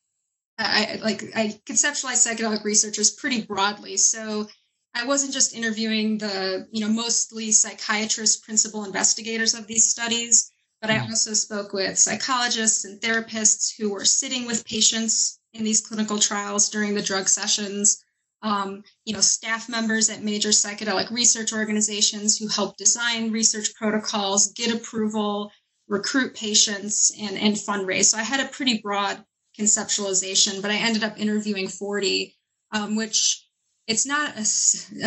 I 0.59 0.99
like 1.03 1.25
I 1.37 1.61
conceptualized 1.67 2.27
psychedelic 2.27 2.65
researchers 2.65 3.11
pretty 3.11 3.43
broadly. 3.43 3.99
So 3.99 4.49
I 4.95 5.05
wasn't 5.05 5.35
just 5.35 5.55
interviewing 5.55 6.17
the, 6.17 6.67
you 6.73 6.81
know, 6.81 6.89
mostly 6.91 7.53
psychiatrists, 7.53 8.41
principal 8.41 8.87
investigators 8.87 9.53
of 9.53 9.67
these 9.67 9.85
studies, 9.85 10.51
but 10.81 10.89
I 10.89 11.01
mm. 11.01 11.11
also 11.11 11.35
spoke 11.35 11.75
with 11.75 11.99
psychologists 11.99 12.87
and 12.87 12.99
therapists 12.99 13.75
who 13.77 13.91
were 13.91 14.07
sitting 14.07 14.47
with 14.47 14.65
patients 14.65 15.39
in 15.53 15.65
these 15.65 15.87
clinical 15.87 16.19
trials 16.19 16.71
during 16.71 16.95
the 16.95 17.03
drug 17.03 17.29
sessions. 17.29 18.03
Um, 18.41 18.85
you 19.05 19.15
know, 19.15 19.21
staff 19.21 19.69
members 19.69 20.11
at 20.11 20.23
major 20.23 20.51
psychedelic 20.51 21.11
research 21.11 21.53
organizations 21.53 22.39
who 22.39 22.47
help 22.47 22.77
design 22.77 23.33
research 23.33 23.75
protocols, 23.75 24.53
get 24.53 24.73
approval, 24.73 25.51
recruit 25.89 26.37
patients, 26.37 27.13
and, 27.21 27.37
and 27.37 27.57
fundraise. 27.57 28.07
So 28.07 28.19
I 28.19 28.23
had 28.23 28.41
a 28.41 28.49
pretty 28.49 28.81
broad 28.81 29.25
conceptualization, 29.59 30.63
but 30.63 30.71
I 30.71 30.77
ended 30.77 31.03
up 31.03 31.19
interviewing 31.19 31.69
40, 31.69 32.37
um, 32.73 32.95
which 32.95 33.45
it's 33.89 34.07
not 34.07 34.37
a, 34.37 34.47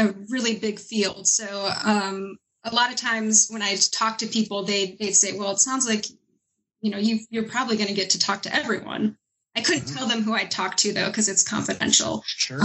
a 0.01 0.13
really 0.29 0.57
big 0.57 0.79
field. 0.79 1.27
So 1.27 1.71
um, 1.85 2.37
a 2.63 2.73
lot 2.73 2.89
of 2.89 2.95
times 2.95 3.47
when 3.49 3.61
I 3.61 3.75
talk 3.75 4.17
to 4.19 4.27
people, 4.27 4.63
they 4.63 4.97
they'd 4.99 5.13
say, 5.13 5.37
"Well, 5.37 5.51
it 5.51 5.59
sounds 5.59 5.87
like 5.87 6.05
you 6.81 6.91
know 6.91 6.97
you 6.97 7.19
you're 7.29 7.47
probably 7.47 7.77
going 7.77 7.87
to 7.87 7.93
get 7.93 8.11
to 8.11 8.19
talk 8.19 8.41
to 8.43 8.55
everyone." 8.55 9.17
I 9.55 9.61
couldn't 9.61 9.83
mm-hmm. 9.83 9.97
tell 9.97 10.07
them 10.07 10.23
who 10.23 10.33
I 10.33 10.45
talked 10.45 10.79
to 10.79 10.93
though 10.93 11.07
because 11.07 11.27
it's 11.27 11.43
confidential. 11.43 12.23
Sure. 12.25 12.61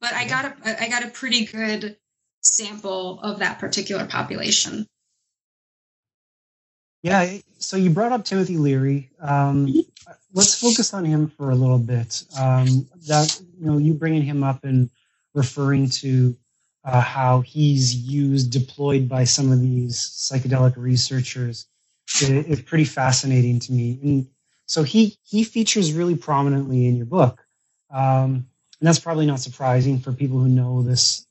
but 0.00 0.12
I 0.14 0.26
got 0.26 0.44
a 0.44 0.82
I 0.82 0.88
got 0.88 1.04
a 1.04 1.08
pretty 1.08 1.44
good 1.44 1.96
sample 2.42 3.20
of 3.20 3.40
that 3.40 3.58
particular 3.58 4.06
population. 4.06 4.86
Yeah, 7.02 7.38
so 7.58 7.76
you 7.76 7.90
brought 7.90 8.12
up 8.12 8.24
Timothy 8.24 8.56
Leary. 8.56 9.10
Um, 9.20 9.72
let's 10.32 10.60
focus 10.60 10.92
on 10.92 11.04
him 11.04 11.28
for 11.28 11.50
a 11.50 11.54
little 11.54 11.78
bit. 11.78 12.24
Um, 12.38 12.88
that 13.06 13.40
you 13.58 13.66
know, 13.66 13.78
you 13.78 13.94
bringing 13.94 14.22
him 14.22 14.42
up 14.42 14.64
and 14.64 14.90
referring 15.34 15.90
to 15.90 16.36
uh, 16.84 17.00
how 17.00 17.40
he's 17.42 17.94
used, 17.94 18.50
deployed 18.50 19.08
by 19.08 19.24
some 19.24 19.52
of 19.52 19.60
these 19.60 19.96
psychedelic 19.96 20.76
researchers, 20.76 21.66
is, 22.20 22.30
is 22.30 22.62
pretty 22.62 22.84
fascinating 22.84 23.60
to 23.60 23.72
me. 23.72 23.98
And 24.02 24.26
so 24.68 24.82
he 24.82 25.16
he 25.22 25.44
features 25.44 25.94
really 25.94 26.14
prominently 26.14 26.86
in 26.86 26.96
your 26.96 27.06
book, 27.06 27.44
um, 27.90 28.46
and 28.78 28.86
that's 28.86 28.98
probably 28.98 29.24
not 29.24 29.40
surprising 29.40 29.98
for 29.98 30.12
people 30.12 30.38
who 30.38 30.48
know 30.48 30.82
this 30.82 31.26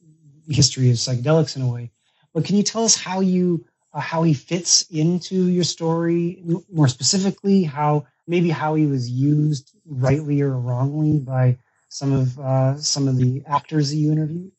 history 0.50 0.89
of 0.89 0.98
psychedelics 0.98 1.56
in 1.56 1.62
a 1.62 1.72
way. 1.72 1.91
But 2.34 2.46
can 2.46 2.56
you 2.56 2.63
tell 2.63 2.84
us 2.84 2.96
how 2.96 3.20
you 3.20 3.63
uh, 3.94 4.00
how 4.00 4.24
he 4.24 4.34
fits 4.34 4.82
into 4.89 5.50
your 5.50 5.63
story 5.63 6.44
more 6.74 6.88
specifically? 6.88 7.63
How 7.63 8.08
maybe 8.25 8.50
how 8.50 8.74
he 8.74 8.88
was 8.88 9.08
used 9.08 9.72
rightly 9.86 10.41
or 10.41 10.58
wrongly 10.58 11.20
by 11.20 11.60
some 11.89 12.13
of 12.13 12.39
uh, 12.39 12.77
some 12.79 13.08
of 13.08 13.17
the 13.17 13.44
actors 13.46 13.91
that 13.91 13.98
you 13.98 14.12
interviewed? 14.12 14.51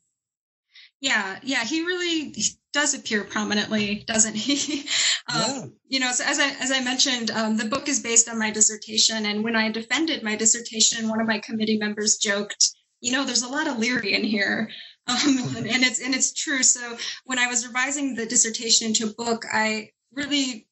Yeah, 1.00 1.38
yeah, 1.42 1.64
he 1.64 1.84
really 1.84 2.32
does 2.78 2.94
appear 2.94 3.24
prominently, 3.24 4.04
doesn't 4.06 4.36
he? 4.36 4.82
um, 5.34 5.40
yeah. 5.40 5.64
You 5.88 6.00
know, 6.00 6.12
so 6.12 6.22
as 6.24 6.38
I 6.38 6.50
as 6.60 6.70
I 6.70 6.80
mentioned, 6.80 7.32
um, 7.32 7.56
the 7.56 7.64
book 7.64 7.88
is 7.88 7.98
based 8.00 8.28
on 8.28 8.38
my 8.38 8.52
dissertation, 8.52 9.26
and 9.26 9.42
when 9.42 9.56
I 9.56 9.72
defended 9.72 10.22
my 10.22 10.36
dissertation, 10.36 11.08
one 11.08 11.20
of 11.20 11.26
my 11.26 11.40
committee 11.40 11.76
members 11.76 12.18
joked, 12.18 12.70
"You 13.00 13.10
know, 13.12 13.24
there's 13.24 13.42
a 13.42 13.48
lot 13.48 13.66
of 13.66 13.78
Leary 13.78 14.14
in 14.14 14.24
here." 14.24 14.70
Um, 15.08 15.38
and, 15.56 15.66
and 15.66 15.82
it's 15.84 16.02
and 16.02 16.14
it's 16.14 16.34
true. 16.34 16.62
So 16.62 16.98
when 17.24 17.38
I 17.38 17.46
was 17.46 17.66
revising 17.66 18.14
the 18.14 18.26
dissertation 18.26 18.88
into 18.88 19.06
a 19.06 19.14
book, 19.14 19.46
I 19.50 19.92
really 20.12 20.68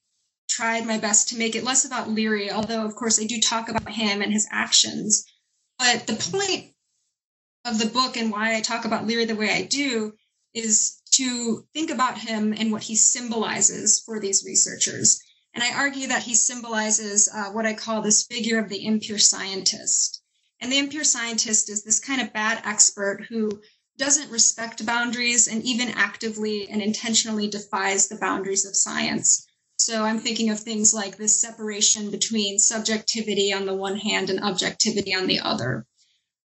tried 0.46 0.84
my 0.84 0.98
best 0.98 1.30
to 1.30 1.38
make 1.38 1.56
it 1.56 1.64
less 1.64 1.86
about 1.86 2.10
Leary, 2.10 2.50
although 2.50 2.84
of 2.84 2.94
course 2.96 3.18
I 3.18 3.24
do 3.24 3.40
talk 3.40 3.70
about 3.70 3.88
him 3.88 4.20
and 4.20 4.30
his 4.30 4.46
actions. 4.50 5.24
But 5.78 6.06
the 6.06 6.20
point 6.30 6.74
of 7.64 7.78
the 7.78 7.86
book 7.86 8.18
and 8.18 8.30
why 8.30 8.54
I 8.54 8.60
talk 8.60 8.84
about 8.84 9.06
Leary 9.06 9.24
the 9.24 9.34
way 9.34 9.50
I 9.50 9.62
do 9.62 10.12
is 10.56 11.02
to 11.12 11.66
think 11.74 11.90
about 11.90 12.18
him 12.18 12.54
and 12.54 12.72
what 12.72 12.82
he 12.82 12.96
symbolizes 12.96 14.00
for 14.00 14.18
these 14.18 14.42
researchers. 14.44 15.20
And 15.54 15.62
I 15.62 15.74
argue 15.74 16.08
that 16.08 16.22
he 16.22 16.34
symbolizes 16.34 17.28
uh, 17.32 17.50
what 17.50 17.66
I 17.66 17.74
call 17.74 18.00
this 18.00 18.24
figure 18.24 18.58
of 18.58 18.68
the 18.68 18.84
impure 18.84 19.18
scientist. 19.18 20.22
And 20.60 20.72
the 20.72 20.78
impure 20.78 21.04
scientist 21.04 21.68
is 21.68 21.84
this 21.84 22.00
kind 22.00 22.22
of 22.22 22.32
bad 22.32 22.62
expert 22.64 23.26
who 23.28 23.60
doesn't 23.98 24.30
respect 24.30 24.84
boundaries 24.84 25.46
and 25.46 25.62
even 25.62 25.88
actively 25.90 26.68
and 26.68 26.80
intentionally 26.80 27.48
defies 27.48 28.08
the 28.08 28.16
boundaries 28.16 28.64
of 28.64 28.74
science. 28.74 29.46
So 29.78 30.04
I'm 30.04 30.18
thinking 30.18 30.48
of 30.50 30.58
things 30.58 30.94
like 30.94 31.16
this 31.16 31.38
separation 31.38 32.10
between 32.10 32.58
subjectivity 32.58 33.52
on 33.52 33.66
the 33.66 33.74
one 33.74 33.96
hand 33.96 34.30
and 34.30 34.40
objectivity 34.40 35.14
on 35.14 35.26
the 35.26 35.40
other. 35.40 35.86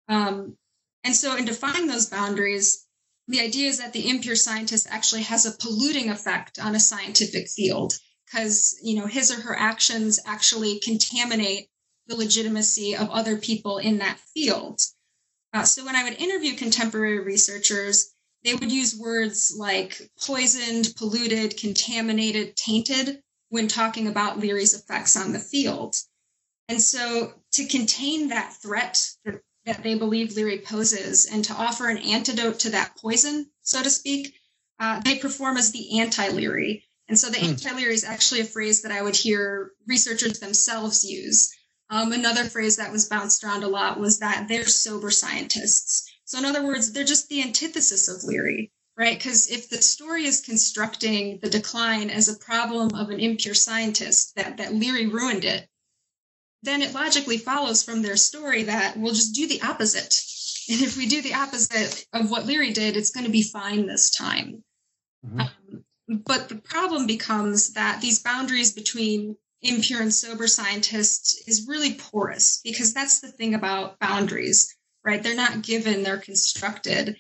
Um, 0.10 0.58
and 1.04 1.16
so, 1.16 1.36
in 1.36 1.46
defining 1.46 1.88
those 1.88 2.10
boundaries, 2.10 2.86
the 3.32 3.40
idea 3.42 3.70
is 3.70 3.78
that 3.78 3.94
the 3.94 4.10
impure 4.10 4.36
scientist 4.36 4.88
actually 4.90 5.24
has 5.24 5.46
a 5.46 5.58
polluting 5.58 6.10
effect 6.10 6.60
on 6.60 6.76
a 6.76 6.80
scientific 6.80 7.48
field 7.50 7.94
because 8.26 8.78
you 8.84 8.96
know 8.96 9.08
his 9.08 9.32
or 9.32 9.42
her 9.42 9.58
actions 9.58 10.20
actually 10.26 10.80
contaminate 10.80 11.70
the 12.08 12.16
legitimacy 12.16 12.96
of 12.96 13.10
other 13.10 13.38
people 13.38 13.78
in 13.78 14.00
that 14.00 14.20
field. 14.34 14.82
Uh, 15.54 15.64
so 15.64 15.86
when 15.86 15.96
I 15.96 16.04
would 16.04 16.22
interview 16.22 16.56
contemporary 16.56 17.20
researchers, 17.20 18.14
they 18.44 18.54
would 18.54 18.72
use 18.72 18.98
words 18.98 19.54
like 19.56 20.02
poisoned, 20.26 20.94
polluted, 20.98 21.58
contaminated, 21.58 22.56
tainted 22.56 23.22
when 23.50 23.68
talking 23.68 24.08
about 24.08 24.40
Leary's 24.40 24.74
effects 24.74 25.16
on 25.16 25.32
the 25.32 25.40
field. 25.40 25.96
And 26.68 26.82
so 26.82 27.34
to 27.54 27.66
contain 27.66 28.30
that 28.30 28.56
threat 28.62 29.10
that 29.26 29.42
that 29.66 29.84
they 29.84 29.96
believe 29.96 30.36
Leary 30.36 30.60
poses 30.60 31.26
and 31.26 31.46
to 31.46 31.54
offer 31.54 31.88
an 31.88 31.98
antidote 31.98 32.60
to 32.60 32.72
that 32.72 32.98
poison, 32.98 33.50
so 33.62 33.82
to 33.84 33.90
speak, 33.90 34.34
uh, 34.80 35.00
they 35.02 35.20
perform 35.20 35.58
as 35.58 35.72
the 35.72 36.00
anti 36.00 36.30
Leary. 36.30 36.84
And 37.08 37.20
so 37.20 37.30
the 37.30 37.38
mm. 37.38 37.50
anti 37.50 37.76
Leary 37.76 37.94
is 37.94 38.04
actually 38.04 38.42
a 38.42 38.46
phrase 38.46 38.82
that 38.82 38.92
I 38.92 39.02
would 39.02 39.16
hear 39.16 39.72
researchers 39.88 40.40
themselves 40.40 41.04
use. 41.04 41.54
Um, 41.90 42.14
another 42.14 42.46
phrase 42.46 42.78
that 42.78 42.92
was 42.92 43.10
bounced 43.10 43.44
around 43.44 43.64
a 43.64 43.68
lot 43.68 44.00
was 44.00 44.20
that 44.20 44.48
they're 44.48 44.66
sober 44.66 45.12
scientists. 45.12 46.10
So, 46.24 46.38
in 46.40 46.46
other 46.46 46.66
words, 46.66 46.94
they're 46.94 47.04
just 47.04 47.28
the 47.28 47.42
antithesis 47.42 48.08
of 48.08 48.24
Leary, 48.24 48.72
right? 48.98 49.18
Because 49.18 49.50
if 49.50 49.68
the 49.68 49.82
story 49.82 50.26
is 50.26 50.40
constructing 50.40 51.40
the 51.42 51.50
decline 51.50 52.10
as 52.10 52.30
a 52.30 52.38
problem 52.38 52.96
of 52.96 53.10
an 53.10 53.20
impure 53.20 53.54
scientist, 53.54 54.36
that, 54.36 54.56
that 54.58 54.74
Leary 54.74 55.08
ruined 55.08 55.44
it, 55.44 55.68
then 56.64 56.82
it 56.82 56.94
logically 56.94 57.38
follows 57.38 57.84
from 57.84 58.02
their 58.02 58.18
story 58.18 58.64
that 58.64 58.98
we'll 58.98 59.14
just 59.14 59.34
do 59.34 59.48
the 59.48 59.62
opposite. 59.62 60.24
And 60.70 60.82
if 60.82 60.96
we 60.96 61.08
do 61.08 61.22
the 61.22 61.34
opposite 61.34 62.06
of 62.14 62.30
what 62.30 62.46
Leary 62.46 62.72
did, 62.72 62.96
it's 62.96 63.10
going 63.12 63.26
to 63.26 63.32
be 63.32 63.44
fine 63.44 63.88
this 63.88 64.10
time. 64.12 64.64
Mm-hmm. 65.26 65.42
Um, 65.42 65.84
but 66.26 66.50
the 66.50 66.56
problem 66.56 67.08
becomes 67.08 67.74
that 67.74 68.02
these 68.02 68.22
boundaries 68.22 68.74
between 68.74 69.38
impure 69.62 70.02
and 70.02 70.14
sober 70.14 70.48
scientists 70.48 71.48
is 71.48 71.68
really 71.68 71.94
porous 71.94 72.62
because 72.64 72.94
that's 72.94 73.22
the 73.22 73.32
thing 73.32 73.54
about 73.54 74.00
boundaries, 74.00 74.76
right? 75.04 75.22
They're 75.22 75.36
not 75.36 75.62
given, 75.62 76.04
they're 76.04 76.18
constructed. 76.18 77.18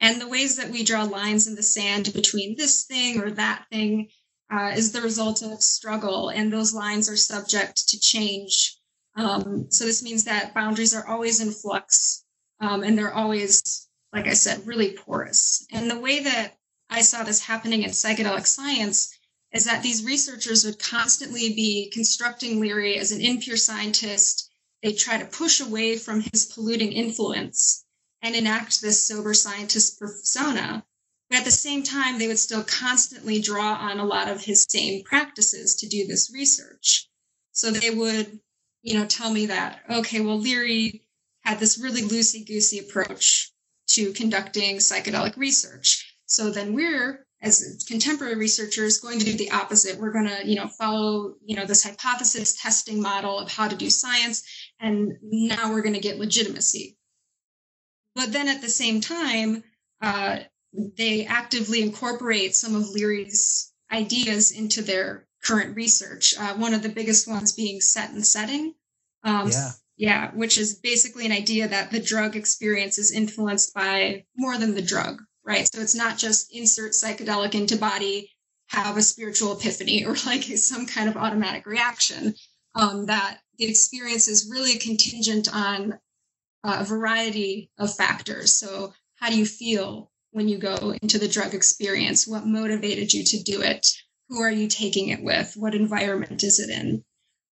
And 0.00 0.20
the 0.20 0.28
ways 0.28 0.56
that 0.56 0.70
we 0.70 0.82
draw 0.82 1.04
lines 1.04 1.46
in 1.46 1.54
the 1.54 1.62
sand 1.62 2.12
between 2.12 2.56
this 2.56 2.84
thing 2.84 3.20
or 3.20 3.30
that 3.32 3.66
thing 3.70 4.08
uh, 4.50 4.72
is 4.74 4.92
the 4.92 5.00
result 5.00 5.42
of 5.42 5.62
struggle, 5.62 6.28
and 6.28 6.52
those 6.52 6.74
lines 6.74 7.08
are 7.08 7.16
subject 7.16 7.88
to 7.88 8.00
change 8.00 8.76
um, 9.14 9.66
so 9.70 9.84
this 9.84 10.02
means 10.02 10.24
that 10.24 10.54
boundaries 10.54 10.94
are 10.94 11.06
always 11.06 11.40
in 11.40 11.50
flux 11.52 12.24
um, 12.60 12.82
and 12.82 12.96
they're 12.96 13.12
always, 13.12 13.88
like 14.12 14.26
I 14.26 14.34
said, 14.34 14.66
really 14.66 14.92
porous. 14.92 15.66
And 15.70 15.90
the 15.90 16.00
way 16.00 16.20
that 16.20 16.56
I 16.88 17.02
saw 17.02 17.22
this 17.22 17.42
happening 17.42 17.82
in 17.82 17.90
psychedelic 17.90 18.46
science 18.46 19.16
is 19.52 19.64
that 19.64 19.82
these 19.82 20.04
researchers 20.04 20.64
would 20.64 20.78
constantly 20.78 21.52
be 21.54 21.90
constructing 21.92 22.60
Leary 22.60 22.98
as 22.98 23.12
an 23.12 23.20
impure 23.20 23.56
scientist. 23.56 24.50
They 24.82 24.92
try 24.92 25.18
to 25.18 25.26
push 25.26 25.60
away 25.60 25.98
from 25.98 26.20
his 26.32 26.46
polluting 26.46 26.92
influence 26.92 27.84
and 28.22 28.34
enact 28.34 28.80
this 28.80 29.00
sober 29.00 29.34
scientist 29.34 29.98
persona. 29.98 30.84
But 31.28 31.40
at 31.40 31.44
the 31.44 31.50
same 31.50 31.82
time, 31.82 32.18
they 32.18 32.28
would 32.28 32.38
still 32.38 32.64
constantly 32.64 33.40
draw 33.40 33.74
on 33.74 33.98
a 33.98 34.06
lot 34.06 34.28
of 34.28 34.42
his 34.42 34.66
same 34.68 35.02
practices 35.02 35.76
to 35.76 35.88
do 35.88 36.06
this 36.06 36.30
research. 36.32 37.08
So 37.52 37.70
they 37.70 37.90
would 37.90 38.40
you 38.82 38.94
know, 38.94 39.06
tell 39.06 39.32
me 39.32 39.46
that, 39.46 39.80
okay, 39.90 40.20
well, 40.20 40.38
Leary 40.38 41.02
had 41.42 41.58
this 41.58 41.78
really 41.78 42.02
loosey 42.02 42.46
goosey 42.46 42.80
approach 42.80 43.52
to 43.88 44.12
conducting 44.12 44.76
psychedelic 44.76 45.36
research. 45.36 46.16
So 46.26 46.50
then 46.50 46.74
we're, 46.74 47.26
as 47.42 47.84
contemporary 47.88 48.36
researchers, 48.36 49.00
going 49.00 49.18
to 49.18 49.24
do 49.24 49.36
the 49.36 49.50
opposite. 49.50 49.98
We're 49.98 50.12
going 50.12 50.28
to, 50.28 50.46
you 50.46 50.56
know, 50.56 50.68
follow, 50.68 51.34
you 51.44 51.56
know, 51.56 51.66
this 51.66 51.84
hypothesis 51.84 52.60
testing 52.60 53.02
model 53.02 53.38
of 53.38 53.50
how 53.50 53.68
to 53.68 53.76
do 53.76 53.90
science. 53.90 54.44
And 54.80 55.16
now 55.22 55.72
we're 55.72 55.82
going 55.82 55.94
to 55.94 56.00
get 56.00 56.18
legitimacy. 56.18 56.96
But 58.14 58.32
then 58.32 58.48
at 58.48 58.60
the 58.60 58.68
same 58.68 59.00
time, 59.00 59.64
uh, 60.00 60.40
they 60.72 61.26
actively 61.26 61.82
incorporate 61.82 62.54
some 62.54 62.74
of 62.74 62.88
Leary's 62.88 63.72
ideas 63.90 64.52
into 64.52 64.82
their 64.82 65.26
current 65.42 65.76
research. 65.76 66.34
Uh, 66.38 66.54
one 66.54 66.74
of 66.74 66.82
the 66.82 66.88
biggest 66.88 67.28
ones 67.28 67.52
being 67.52 67.80
set 67.80 68.10
and 68.10 68.24
setting. 68.24 68.74
Um, 69.24 69.48
yeah. 69.50 69.70
Yeah, 69.96 70.30
which 70.32 70.58
is 70.58 70.74
basically 70.74 71.26
an 71.26 71.32
idea 71.32 71.68
that 71.68 71.90
the 71.90 72.00
drug 72.00 72.34
experience 72.34 72.98
is 72.98 73.12
influenced 73.12 73.74
by 73.74 74.24
more 74.36 74.56
than 74.56 74.74
the 74.74 74.82
drug, 74.82 75.22
right? 75.44 75.68
So 75.72 75.80
it's 75.80 75.94
not 75.94 76.18
just 76.18 76.52
insert 76.52 76.92
psychedelic 76.92 77.54
into 77.54 77.76
body, 77.76 78.30
have 78.68 78.96
a 78.96 79.02
spiritual 79.02 79.52
epiphany, 79.52 80.04
or 80.04 80.16
like 80.26 80.42
some 80.42 80.86
kind 80.86 81.08
of 81.08 81.16
automatic 81.16 81.66
reaction. 81.66 82.34
Um, 82.74 83.06
that 83.06 83.38
the 83.58 83.66
experience 83.66 84.28
is 84.28 84.50
really 84.50 84.78
contingent 84.78 85.54
on 85.54 85.98
uh, 86.64 86.78
a 86.80 86.84
variety 86.84 87.70
of 87.78 87.94
factors. 87.94 88.50
So, 88.50 88.94
how 89.16 89.28
do 89.28 89.38
you 89.38 89.44
feel 89.44 90.10
when 90.30 90.48
you 90.48 90.56
go 90.56 90.94
into 91.02 91.18
the 91.18 91.28
drug 91.28 91.52
experience? 91.54 92.26
What 92.26 92.46
motivated 92.46 93.12
you 93.12 93.24
to 93.24 93.42
do 93.42 93.60
it? 93.60 93.92
Who 94.32 94.40
are 94.40 94.50
you 94.50 94.66
taking 94.66 95.10
it 95.10 95.22
with? 95.22 95.54
What 95.58 95.74
environment 95.74 96.42
is 96.42 96.58
it 96.58 96.70
in? 96.70 97.04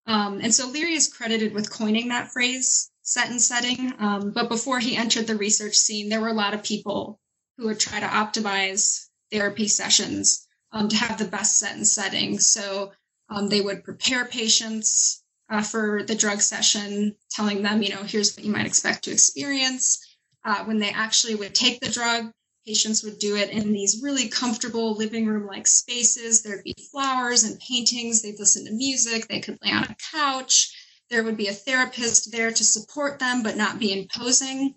Um, 0.06 0.40
and 0.42 0.52
so 0.52 0.66
Leary 0.66 0.94
is 0.94 1.12
credited 1.12 1.52
with 1.52 1.70
coining 1.70 2.08
that 2.08 2.32
phrase, 2.32 2.90
set 3.02 3.28
and 3.28 3.40
setting. 3.40 3.92
Um, 3.98 4.30
but 4.30 4.48
before 4.48 4.78
he 4.78 4.96
entered 4.96 5.26
the 5.26 5.36
research 5.36 5.74
scene, 5.74 6.08
there 6.08 6.22
were 6.22 6.28
a 6.28 6.32
lot 6.32 6.54
of 6.54 6.62
people 6.62 7.20
who 7.58 7.66
would 7.66 7.78
try 7.78 8.00
to 8.00 8.06
optimize 8.06 9.08
therapy 9.30 9.68
sessions 9.68 10.48
um, 10.72 10.88
to 10.88 10.96
have 10.96 11.18
the 11.18 11.26
best 11.26 11.58
set 11.58 11.76
and 11.76 11.86
setting. 11.86 12.38
So 12.38 12.92
um, 13.28 13.50
they 13.50 13.60
would 13.60 13.84
prepare 13.84 14.24
patients 14.24 15.22
uh, 15.50 15.60
for 15.60 16.02
the 16.02 16.14
drug 16.14 16.40
session, 16.40 17.14
telling 17.30 17.60
them, 17.60 17.82
you 17.82 17.90
know, 17.90 18.04
here's 18.04 18.34
what 18.34 18.46
you 18.46 18.52
might 18.52 18.66
expect 18.66 19.04
to 19.04 19.12
experience. 19.12 20.02
Uh, 20.46 20.64
when 20.64 20.78
they 20.78 20.90
actually 20.90 21.34
would 21.34 21.54
take 21.54 21.80
the 21.80 21.90
drug, 21.90 22.32
patients 22.66 23.02
would 23.02 23.18
do 23.18 23.36
it 23.36 23.50
in 23.50 23.72
these 23.72 24.02
really 24.02 24.28
comfortable 24.28 24.94
living 24.94 25.26
room 25.26 25.46
like 25.46 25.66
spaces. 25.66 26.42
There'd 26.42 26.64
be 26.64 26.74
flowers 26.90 27.44
and 27.44 27.58
paintings. 27.60 28.22
They'd 28.22 28.38
listen 28.38 28.64
to 28.66 28.72
music. 28.72 29.28
They 29.28 29.40
could 29.40 29.58
lay 29.64 29.72
on 29.72 29.84
a 29.84 29.96
couch. 30.12 30.72
There 31.10 31.24
would 31.24 31.36
be 31.36 31.48
a 31.48 31.52
therapist 31.52 32.30
there 32.30 32.50
to 32.50 32.64
support 32.64 33.18
them, 33.18 33.42
but 33.42 33.56
not 33.56 33.78
be 33.78 33.92
imposing. 33.92 34.74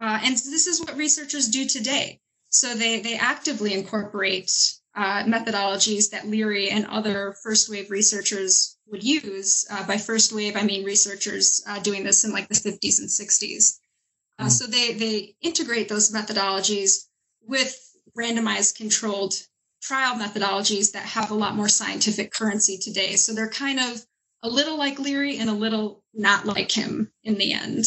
Uh, 0.00 0.20
and 0.22 0.34
this 0.34 0.66
is 0.66 0.80
what 0.80 0.96
researchers 0.96 1.48
do 1.48 1.66
today. 1.66 2.20
So 2.50 2.74
they, 2.74 3.00
they 3.00 3.16
actively 3.16 3.74
incorporate 3.74 4.74
uh, 4.94 5.24
methodologies 5.24 6.10
that 6.10 6.26
Leary 6.26 6.70
and 6.70 6.86
other 6.86 7.34
first 7.42 7.68
wave 7.68 7.90
researchers 7.90 8.78
would 8.86 9.02
use. 9.02 9.66
Uh, 9.70 9.86
by 9.86 9.98
first 9.98 10.32
wave, 10.32 10.56
I 10.56 10.62
mean 10.62 10.84
researchers 10.84 11.62
uh, 11.66 11.78
doing 11.80 12.04
this 12.04 12.24
in 12.24 12.32
like 12.32 12.48
the 12.48 12.54
50s 12.54 13.00
and 13.00 13.08
60s. 13.08 13.78
Mm. 14.40 14.50
So 14.50 14.66
they, 14.66 14.94
they 14.94 15.36
integrate 15.42 15.88
those 15.88 16.10
methodologies 16.10 17.07
with 17.48 17.76
randomized 18.16 18.76
controlled 18.76 19.34
trial 19.82 20.16
methodologies 20.16 20.92
that 20.92 21.04
have 21.04 21.30
a 21.30 21.34
lot 21.34 21.54
more 21.54 21.68
scientific 21.68 22.32
currency 22.32 22.78
today. 22.78 23.16
So 23.16 23.32
they're 23.32 23.48
kind 23.48 23.80
of 23.80 24.04
a 24.42 24.48
little 24.48 24.76
like 24.76 24.98
Leary 24.98 25.38
and 25.38 25.50
a 25.50 25.54
little 25.54 26.04
not 26.14 26.46
like 26.46 26.70
him 26.70 27.10
in 27.24 27.36
the 27.36 27.52
end. 27.52 27.86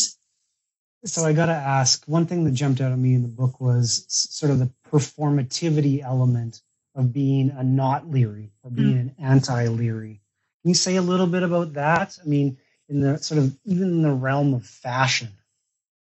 So 1.06 1.26
I 1.26 1.34
got 1.34 1.48
to 1.48 1.54
ask 1.54 2.04
one 2.06 2.28
thing 2.28 2.44
that 2.44 2.52
jumped 2.52 2.82
out 2.82 2.92
at 2.92 2.98
me 2.98 3.16
in 3.16 3.24
the 3.24 3.28
book 3.28 3.60
was 3.60 4.06
sort 4.10 4.52
of 4.52 4.60
the 4.60 4.72
performativity 4.92 6.04
element 6.04 6.62
of 6.96 7.14
being 7.14 7.50
a 7.52 7.64
not 7.64 8.10
Leary 8.10 8.52
or 8.64 8.70
being 8.70 8.96
mm. 8.96 9.00
an 9.00 9.16
anti 9.20 9.68
Leary. 9.68 10.22
Can 10.62 10.70
you 10.70 10.76
say 10.76 10.98
a 10.98 11.02
little 11.02 11.26
bit 11.28 11.44
about 11.44 11.74
that? 11.74 12.18
I 12.22 12.28
mean, 12.28 12.58
in 12.88 13.00
the 13.00 13.18
sort 13.18 13.40
of 13.40 13.58
even 13.66 13.84
in 13.84 14.02
the 14.04 14.12
realm 14.12 14.54
of 14.54 14.66
fashion. 14.66 15.30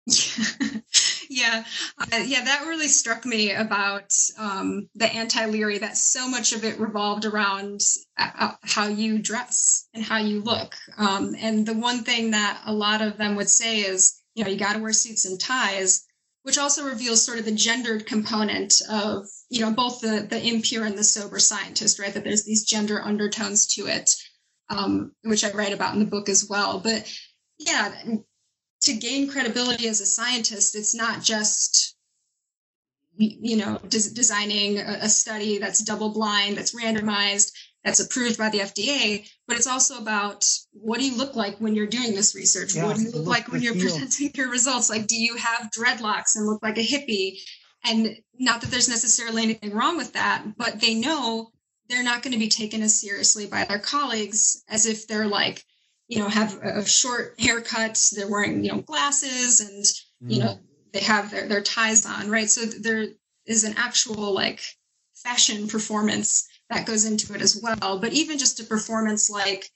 yeah, 0.06 0.46
uh, 1.44 2.18
yeah, 2.26 2.44
that 2.44 2.66
really 2.68 2.88
struck 2.88 3.26
me 3.26 3.52
about 3.52 4.16
um, 4.38 4.90
the 4.96 5.06
anti 5.06 5.46
Leary. 5.46 5.78
That 5.78 5.98
so 5.98 6.28
much 6.28 6.54
of 6.54 6.64
it 6.64 6.80
revolved 6.80 7.26
around 7.26 7.82
uh, 8.18 8.30
uh, 8.38 8.52
how 8.64 8.88
you 8.88 9.20
dress 9.20 9.88
and 9.94 10.04
how 10.04 10.18
you 10.18 10.42
look. 10.42 10.76
Um, 10.98 11.36
and 11.40 11.66
the 11.66 11.74
one 11.74 12.04
thing 12.04 12.32
that 12.32 12.62
a 12.66 12.74
lot 12.74 13.02
of 13.02 13.18
them 13.18 13.36
would 13.36 13.50
say 13.50 13.80
is, 13.80 14.22
you 14.36 14.44
know, 14.44 14.50
you 14.50 14.58
got 14.58 14.74
to 14.74 14.80
wear 14.80 14.94
suits 14.94 15.26
and 15.26 15.40
ties, 15.40 16.06
which 16.44 16.58
also 16.58 16.86
reveals 16.86 17.24
sort 17.24 17.40
of 17.40 17.46
the 17.46 17.52
gendered 17.52 18.06
component 18.06 18.82
of, 18.90 19.26
you 19.50 19.62
know, 19.62 19.72
both 19.72 20.02
the 20.02 20.28
the 20.30 20.42
impure 20.42 20.86
and 20.86 20.98
the 20.98 21.04
sober 21.04 21.40
scientist, 21.40 22.00
right? 22.00 22.14
That 22.14 22.24
there's 22.24 22.46
these 22.46 22.66
gender 22.66 23.02
undertones 23.02 23.68
to 23.76 23.88
it, 23.88 24.16
um, 24.70 25.12
which 25.24 25.44
I 25.44 25.52
write 25.52 25.74
about 25.74 25.94
in 25.94 26.00
the 26.00 26.06
book 26.06 26.30
as 26.30 26.48
well. 26.50 26.80
But 26.80 27.12
yeah, 27.60 27.94
to 28.82 28.94
gain 28.94 29.30
credibility 29.30 29.88
as 29.88 30.02
a 30.02 30.06
scientist, 30.06 30.76
it's 30.76 30.96
not 30.96 31.22
just 31.22 31.96
you 33.20 33.58
know 33.58 33.80
des- 33.88 34.14
designing 34.14 34.78
a, 34.78 35.00
a, 35.02 35.10
study 35.10 35.58
that's 35.58 35.80
double 35.80 36.10
blind, 36.10 36.56
that's 36.56 36.76
randomized, 36.76 37.52
that's 37.84 38.00
approved 38.00 38.38
by 38.38 38.50
the 38.50 38.60
FDA, 38.60 39.28
but 39.48 39.58
it's 39.58 39.66
also 39.66 39.98
about 39.98 40.48
what 40.72 41.00
do 41.00 41.06
you 41.10 41.18
look 41.18 41.36
like 41.36 41.58
when 41.58 41.74
you're 41.74 41.88
doing 41.88 42.14
this 42.14 42.36
research? 42.36 42.76
Yeah, 42.76 42.86
what 42.86 42.98
do 42.98 43.02
you 43.02 43.08
look, 43.08 43.16
look 43.16 43.28
like 43.28 43.52
when 43.52 43.62
you're 43.62 43.74
presenting 43.74 44.32
your 44.36 44.50
results? 44.50 44.90
Like, 44.90 45.08
do 45.08 45.16
you 45.16 45.36
have 45.36 45.72
dreadlocks 45.72 46.36
and 46.36 46.46
look 46.46 46.62
like 46.62 46.78
a 46.78 46.86
hippie? 46.86 47.40
And 47.86 48.18
not 48.38 48.62
that 48.62 48.72
there's 48.72 48.90
necessarily 48.90 49.44
anything 49.44 49.74
wrong 49.74 49.98
with 49.98 50.14
that, 50.14 50.44
but 50.58 50.80
they 50.82 50.94
know 50.94 51.50
they're 51.90 52.04
not 52.04 52.22
going 52.22 52.34
to 52.34 52.40
be 52.40 52.50
taken 52.50 52.82
as 52.82 53.00
seriously 53.00 53.48
by 53.48 53.64
their 53.64 53.80
colleagues 53.80 54.64
as 54.70 54.86
if 54.86 55.08
they're 55.08 55.28
like 55.28 55.64
you 56.08 56.20
know 56.20 56.28
have 56.28 56.56
a 56.64 56.86
short 56.86 57.36
haircut 57.40 58.12
they're 58.16 58.30
wearing 58.30 58.64
you 58.64 58.72
know 58.72 58.82
glasses 58.82 59.62
and 59.62 59.84
mm. 60.24 60.36
you 60.36 60.40
know 60.40 60.60
they 60.94 61.02
have 61.02 61.30
their, 61.32 61.48
their 61.48 61.62
ties 61.62 62.06
on 62.06 62.30
right 62.30 62.50
so 62.50 62.66
there 62.66 63.08
is 63.46 63.64
an 63.64 63.74
actual 63.78 64.34
like 64.34 64.62
fashion 65.16 65.68
performance 65.68 66.48
that 66.70 66.86
goes 66.86 67.06
into 67.06 67.34
it 67.34 67.42
as 67.42 67.60
well 67.62 68.00
but 68.00 68.14
even 68.14 68.38
just 68.38 68.60
a 68.60 68.64
performance 68.64 69.30
like 69.30 69.70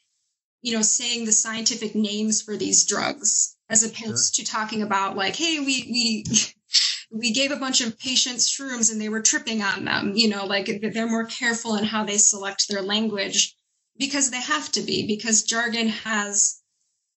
you 0.61 0.73
know 0.75 0.81
saying 0.81 1.25
the 1.25 1.31
scientific 1.31 1.95
names 1.95 2.41
for 2.41 2.55
these 2.55 2.85
drugs 2.85 3.57
as 3.69 3.83
opposed 3.83 4.35
sure. 4.35 4.45
to 4.45 4.51
talking 4.51 4.81
about 4.81 5.17
like 5.17 5.35
hey 5.35 5.59
we 5.59 5.65
we 5.65 6.25
we 7.13 7.33
gave 7.33 7.51
a 7.51 7.57
bunch 7.57 7.81
of 7.81 7.99
patients 7.99 8.49
shrooms 8.49 8.89
and 8.91 9.01
they 9.01 9.09
were 9.09 9.21
tripping 9.21 9.61
on 9.61 9.83
them 9.83 10.13
you 10.15 10.29
know 10.29 10.45
like 10.45 10.69
they're 10.93 11.07
more 11.07 11.25
careful 11.25 11.75
in 11.75 11.83
how 11.83 12.05
they 12.05 12.17
select 12.17 12.69
their 12.69 12.81
language 12.81 13.57
because 14.01 14.31
they 14.31 14.41
have 14.41 14.71
to 14.71 14.81
be 14.81 15.05
because 15.05 15.43
jargon 15.43 15.87
has 15.87 16.59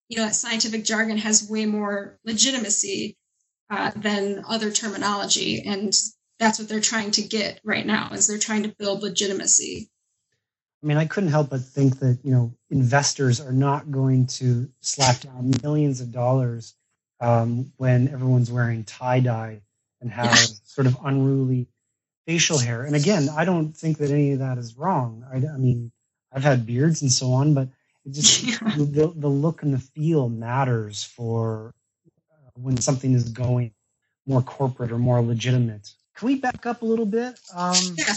you 0.07 0.17
know 0.17 0.29
scientific 0.29 0.85
jargon 0.85 1.17
has 1.17 1.49
way 1.49 1.65
more 1.65 2.19
legitimacy 2.23 3.17
uh, 3.71 3.89
than 3.95 4.43
other 4.47 4.69
terminology. 4.69 5.63
And 5.65 5.91
that's 6.37 6.59
what 6.59 6.69
they're 6.69 6.79
trying 6.79 7.09
to 7.11 7.23
get 7.23 7.59
right 7.63 7.85
now 7.85 8.11
is 8.11 8.27
they're 8.27 8.37
trying 8.37 8.63
to 8.63 8.75
build 8.77 9.01
legitimacy. 9.01 9.89
I 10.83 10.87
mean 10.87 10.97
i 10.97 11.05
couldn't 11.05 11.31
help 11.31 11.49
but 11.49 11.61
think 11.61 11.97
that 11.99 12.19
you 12.23 12.31
know 12.31 12.53
investors 12.69 13.41
are 13.41 13.51
not 13.51 13.89
going 13.89 14.27
to 14.27 14.69
slap 14.81 15.21
down 15.21 15.53
millions 15.63 16.01
of 16.01 16.11
dollars 16.11 16.75
um, 17.19 17.71
when 17.77 18.09
everyone's 18.09 18.51
wearing 18.51 18.83
tie-dye 18.83 19.61
and 20.01 20.11
have 20.11 20.25
yeah. 20.27 20.35
sort 20.65 20.85
of 20.85 20.97
unruly 21.03 21.67
facial 22.27 22.59
hair. 22.59 22.83
And 22.83 22.95
again 22.95 23.27
i 23.35 23.43
don't 23.43 23.75
think 23.75 23.97
that 23.97 24.11
any 24.11 24.33
of 24.33 24.39
that 24.39 24.59
is 24.59 24.77
wrong. 24.77 25.25
I, 25.33 25.37
I 25.37 25.57
mean 25.57 25.91
I've 26.35 26.43
had 26.43 26.65
beards 26.65 27.01
and 27.01 27.11
so 27.11 27.31
on, 27.31 27.53
but 27.53 27.69
it 28.05 28.11
just 28.11 28.43
yeah. 28.61 28.75
the, 28.75 29.11
the 29.15 29.27
look 29.27 29.63
and 29.63 29.73
the 29.73 29.79
feel 29.79 30.29
matters 30.29 31.03
for 31.03 31.73
uh, 32.31 32.49
when 32.55 32.77
something 32.77 33.13
is 33.13 33.29
going 33.29 33.71
more 34.27 34.41
corporate 34.41 34.91
or 34.91 34.97
more 34.97 35.21
legitimate. 35.21 35.89
Can 36.15 36.27
we 36.27 36.35
back 36.35 36.65
up 36.65 36.81
a 36.81 36.85
little 36.85 37.05
bit? 37.05 37.39
Um, 37.55 37.75
yeah. 37.97 38.13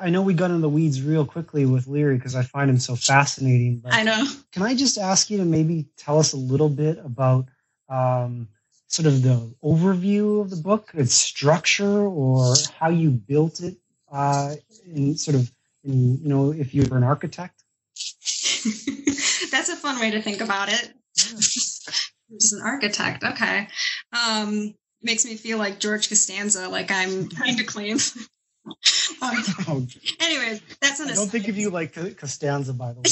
I 0.00 0.10
know 0.10 0.22
we 0.22 0.34
got 0.34 0.50
into 0.50 0.60
the 0.60 0.68
weeds 0.68 1.00
real 1.00 1.24
quickly 1.24 1.64
with 1.64 1.86
Leary 1.86 2.16
because 2.16 2.34
I 2.34 2.42
find 2.42 2.68
him 2.68 2.78
so 2.78 2.96
fascinating. 2.96 3.82
I 3.86 4.02
know. 4.02 4.26
Can 4.52 4.62
I 4.62 4.74
just 4.74 4.98
ask 4.98 5.30
you 5.30 5.38
to 5.38 5.44
maybe 5.44 5.86
tell 5.96 6.18
us 6.18 6.32
a 6.32 6.36
little 6.36 6.68
bit 6.68 6.98
about 6.98 7.46
um, 7.88 8.48
sort 8.88 9.06
of 9.06 9.22
the 9.22 9.54
overview 9.62 10.40
of 10.40 10.50
the 10.50 10.56
book, 10.56 10.90
its 10.94 11.14
structure, 11.14 12.06
or 12.06 12.54
how 12.78 12.90
you 12.90 13.10
built 13.10 13.60
it 13.60 13.76
uh, 14.10 14.54
in 14.84 15.16
sort 15.16 15.36
of 15.36 15.50
and 15.84 16.18
you 16.20 16.28
know 16.28 16.52
if 16.52 16.74
you're 16.74 16.96
an 16.96 17.04
architect? 17.04 17.62
That's 19.50 19.68
a 19.68 19.76
fun 19.76 20.00
way 20.00 20.10
to 20.10 20.22
think 20.22 20.40
about 20.40 20.68
it. 20.68 20.92
Just 21.16 22.52
an 22.52 22.60
architect 22.62 23.24
okay. 23.24 23.68
Um 24.12 24.74
makes 25.02 25.24
me 25.24 25.36
feel 25.36 25.58
like 25.58 25.78
george 25.78 26.08
costanza 26.08 26.68
like 26.68 26.90
i'm 26.90 27.28
trying 27.28 27.56
to 27.56 27.64
claim. 27.64 27.98
Um, 29.22 29.88
anyways 30.20 30.60
that's 30.82 31.00
an 31.00 31.08
i 31.08 31.14
don't 31.14 31.30
think 31.30 31.48
of 31.48 31.56
you 31.56 31.70
like 31.70 31.94
costanza 32.18 32.74
by 32.74 32.92
the 32.92 33.00
way 33.00 33.04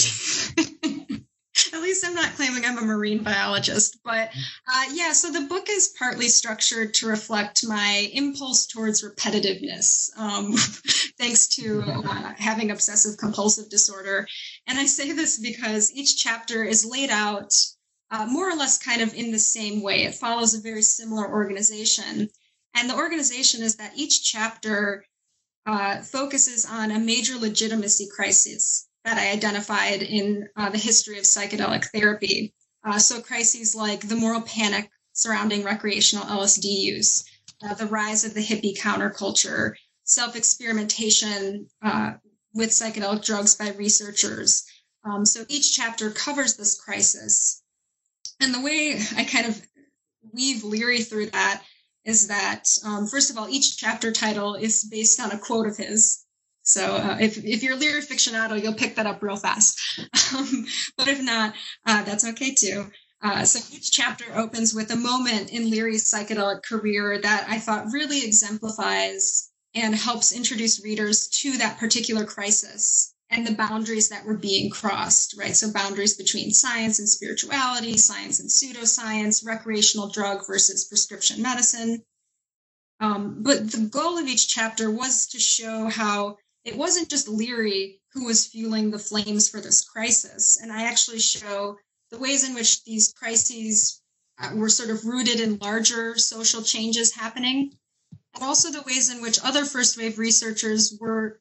I'm 2.05 2.15
not 2.15 2.35
claiming 2.35 2.65
I'm 2.65 2.79
a 2.79 2.83
marine 2.83 3.23
biologist. 3.23 3.99
But 4.05 4.31
uh, 4.69 4.85
yeah, 4.93 5.13
so 5.13 5.31
the 5.31 5.47
book 5.49 5.69
is 5.69 5.95
partly 5.99 6.29
structured 6.29 6.95
to 6.95 7.09
reflect 7.09 7.67
my 7.67 8.11
impulse 8.13 8.67
towards 8.67 9.03
repetitiveness, 9.03 10.11
um, 10.19 10.53
thanks 11.19 11.47
to 11.49 11.83
uh, 11.87 12.35
having 12.37 12.71
obsessive 12.71 13.19
compulsive 13.19 13.69
disorder. 13.69 14.27
And 14.67 14.79
I 14.79 14.87
say 14.87 15.13
this 15.13 15.39
because 15.39 15.93
each 15.93 16.23
chapter 16.23 16.65
is 16.65 16.85
laid 16.85 17.11
out 17.11 17.57
uh, 18.11 18.27
more 18.27 18.49
or 18.51 18.57
less 18.57 18.79
kind 18.79 19.03
of 19.03 19.15
in 19.15 19.33
the 19.33 19.39
same 19.39 19.83
way. 19.83 20.05
It 20.05 20.15
follows 20.15 20.55
a 20.55 20.61
very 20.61 20.83
similar 20.83 21.29
organization. 21.29 22.29
And 22.75 22.91
the 22.91 22.97
organization 22.97 23.63
is 23.63 23.77
that 23.77 23.93
each 23.97 24.23
chapter 24.23 25.05
uh, 25.67 26.03
focuses 26.03 26.65
on 26.65 26.91
a 26.91 26.99
major 26.99 27.37
legitimacy 27.37 28.09
crisis 28.15 28.86
that 29.07 29.19
I 29.19 29.31
identified 29.31 30.03
in 30.03 30.49
uh, 30.57 30.69
the 30.69 30.79
history 30.79 31.17
of 31.17 31.25
psychedelic 31.25 31.87
therapy. 31.95 32.53
Uh, 32.85 32.99
so, 32.99 33.23
crises 33.23 33.75
like 33.75 34.09
the 34.09 34.17
moral 34.17 34.43
panic 34.43 34.91
surrounding 35.13 35.63
recreational 35.63 36.27
LSD 36.27 36.65
use, 36.65 37.25
uh, 37.65 37.73
the 37.75 37.87
rise 37.87 38.25
of 38.25 38.35
the 38.35 38.45
hippie 38.45 38.77
counterculture, 38.77 39.75
self 40.03 40.35
experimentation 40.35 41.69
uh, 41.83 42.15
with 42.53 42.71
psychedelic 42.71 43.25
drugs 43.25 43.55
by 43.55 43.71
researchers. 43.71 44.65
Um, 45.05 45.25
so, 45.25 45.45
each 45.49 45.75
chapter 45.75 46.11
covers 46.11 46.57
this 46.57 46.79
crisis. 46.79 47.63
And 48.41 48.53
the 48.53 48.61
way 48.61 49.01
I 49.17 49.23
kind 49.23 49.47
of 49.47 49.63
weave 50.33 50.65
Leary 50.65 51.03
through 51.03 51.31
that 51.31 51.63
is 52.05 52.27
that, 52.27 52.77
um, 52.85 53.07
first 53.07 53.31
of 53.31 53.39
all, 53.39 53.49
each 53.49 53.77
chapter 53.77 54.11
title 54.11 54.57
is 54.57 54.85
based 54.85 55.21
on 55.21 55.31
a 55.31 55.39
quote 55.39 55.69
of 55.69 55.77
his. 55.77 56.26
So 56.67 56.97
uh, 56.97 57.17
if, 57.21 57.39
if 57.45 57.63
you're 57.63 57.75
a 57.75 57.79
Leary 57.79 58.03
aficionado, 58.03 58.61
you'll 58.61 58.75
pick 58.75 58.97
that 58.97 59.07
up 59.07 59.23
real 59.23 59.37
fast. 59.37 59.81
Um, 60.35 60.67
but 60.99 61.09
if 61.09 61.23
not, 61.23 61.55
uh, 61.87 62.03
that's 62.03 62.27
okay 62.27 62.55
too. 62.55 62.87
Uh, 63.23 63.45
so 63.45 63.59
each 63.75 63.93
chapter 63.93 64.25
opens 64.35 64.75
with 64.75 64.91
a 64.91 64.97
moment 64.97 65.51
in 65.51 65.71
Leary's 65.71 66.13
psychedelic 66.13 66.65
career 66.65 67.21
that 67.23 67.47
I 67.49 67.59
thought 67.59 67.93
really 67.93 68.25
exemplifies 68.25 69.51
and 69.75 69.95
helps 69.95 70.33
introduce 70.33 70.83
readers 70.83 71.29
to 71.29 71.57
that 71.59 71.79
particular 71.79 72.25
crisis 72.25 73.15
and 73.31 73.47
the 73.47 73.55
boundaries 73.55 74.09
that 74.09 74.25
were 74.25 74.37
being 74.37 74.71
crossed, 74.71 75.37
right? 75.39 75.57
So 75.57 75.73
boundaries 75.73 76.17
between 76.17 76.51
science 76.51 76.99
and 76.99 77.09
spirituality, 77.09 77.97
science 77.97 78.41
and 78.41 78.49
pseudoscience, 78.49 79.47
recreational 79.47 80.09
drug 80.09 80.47
versus 80.47 80.85
prescription 80.85 81.43
medicine. 81.43 82.03
Um, 83.01 83.43
but 83.43 83.71
the 83.71 83.89
goal 83.91 84.19
of 84.19 84.27
each 84.27 84.49
chapter 84.49 84.91
was 84.91 85.27
to 85.29 85.39
show 85.39 85.89
how 85.89 86.37
it 86.67 86.77
wasn't 86.77 87.09
just 87.09 87.29
Leary 87.29 88.01
who 88.13 88.27
was 88.27 88.47
fueling 88.47 88.91
the 88.91 88.99
flames 88.99 89.49
for 89.49 89.61
this 89.61 89.85
crisis. 89.85 90.59
And 90.61 90.73
I 90.73 90.83
actually 90.83 91.21
show 91.21 91.77
the 92.11 92.19
ways 92.19 92.47
in 92.47 92.55
which 92.55 92.83
these 92.83 93.13
crises 93.13 94.03
uh, 94.39 94.51
were 94.55 94.69
sort 94.69 94.91
of 94.91 95.05
rooted 95.05 95.39
in 95.39 95.59
larger 95.59 96.19
social 96.19 96.63
changes 96.63 97.15
happening, 97.15 97.73
and 98.35 98.43
also 98.43 98.71
the 98.71 98.83
ways 98.83 99.11
in 99.15 99.23
which 99.23 99.39
other 99.45 99.65
first 99.65 99.97
wave 99.97 100.19
researchers 100.19 100.99
were 101.01 101.41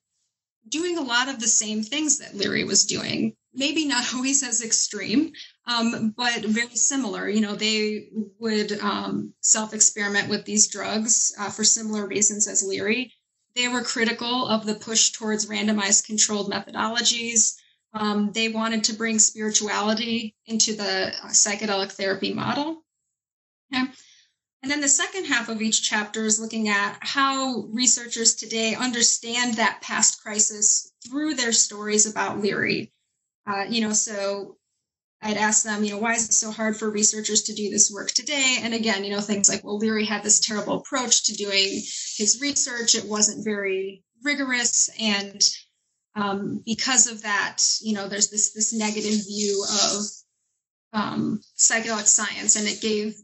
doing 0.69 0.97
a 0.97 1.01
lot 1.01 1.27
of 1.27 1.39
the 1.39 1.47
same 1.47 1.81
things 1.81 2.19
that 2.19 2.35
Leary 2.35 2.63
was 2.63 2.85
doing. 2.85 3.35
Maybe 3.51 3.85
not 3.85 4.05
always 4.13 4.43
as 4.43 4.61
extreme, 4.61 5.33
um, 5.65 6.13
but 6.15 6.45
very 6.45 6.75
similar. 6.75 7.27
You 7.27 7.41
know, 7.41 7.55
they 7.55 8.09
would 8.39 8.79
um, 8.79 9.33
self 9.41 9.73
experiment 9.73 10.29
with 10.29 10.45
these 10.45 10.67
drugs 10.67 11.33
uh, 11.39 11.49
for 11.49 11.63
similar 11.63 12.05
reasons 12.05 12.47
as 12.47 12.63
Leary. 12.63 13.11
They 13.55 13.67
were 13.67 13.83
critical 13.83 14.47
of 14.47 14.65
the 14.65 14.75
push 14.75 15.11
towards 15.11 15.45
randomized 15.45 16.05
controlled 16.05 16.51
methodologies. 16.51 17.55
Um, 17.93 18.31
they 18.33 18.49
wanted 18.49 18.83
to 18.85 18.93
bring 18.93 19.19
spirituality 19.19 20.35
into 20.45 20.75
the 20.75 21.13
uh, 21.23 21.27
psychedelic 21.29 21.93
therapy 21.93 22.33
model. 22.33 22.83
Okay. 23.73 23.85
And 24.61 24.71
then 24.71 24.81
the 24.81 24.89
second 24.89 25.25
half 25.25 25.47
of 25.47 25.61
each 25.61 25.87
chapter 25.87 26.25
is 26.25 26.39
looking 26.39 26.69
at 26.69 26.97
how 26.99 27.67
researchers 27.71 28.35
today 28.35 28.73
understand 28.73 29.53
that 29.53 29.81
past 29.81 30.21
crisis 30.21 30.91
through 31.07 31.35
their 31.35 31.51
stories 31.51 32.07
about 32.07 32.41
Leary. 32.41 32.91
Uh, 33.47 33.65
you 33.69 33.81
know, 33.81 33.93
so 33.93 34.57
I'd 35.25 35.37
ask 35.37 35.63
them, 35.63 35.83
you 35.83 35.89
know, 35.89 35.97
why 35.97 36.13
is 36.13 36.29
it 36.29 36.33
so 36.33 36.51
hard 36.51 36.77
for 36.77 36.87
researchers 36.87 37.41
to 37.43 37.55
do 37.55 37.71
this 37.71 37.91
work 37.91 38.11
today? 38.11 38.57
And 38.61 38.75
again, 38.75 39.03
you 39.03 39.09
know, 39.09 39.21
things 39.21 39.49
like, 39.49 39.63
well, 39.63 39.79
Leary 39.79 40.05
had 40.05 40.21
this 40.21 40.39
terrible 40.39 40.77
approach 40.77 41.23
to 41.23 41.33
doing 41.33 41.81
his 42.15 42.37
research. 42.39 42.93
It 42.93 43.09
wasn't 43.09 43.43
very 43.43 44.03
rigorous. 44.23 44.87
And 44.99 45.41
um, 46.13 46.61
because 46.63 47.07
of 47.07 47.23
that, 47.23 47.57
you 47.81 47.95
know, 47.95 48.07
there's 48.07 48.29
this 48.29 48.53
this 48.53 48.71
negative 48.71 49.25
view 49.25 49.65
of 49.65 50.05
um, 50.93 51.41
psychedelic 51.57 52.05
science, 52.05 52.55
and 52.55 52.67
it 52.67 52.79
gave 52.79 53.15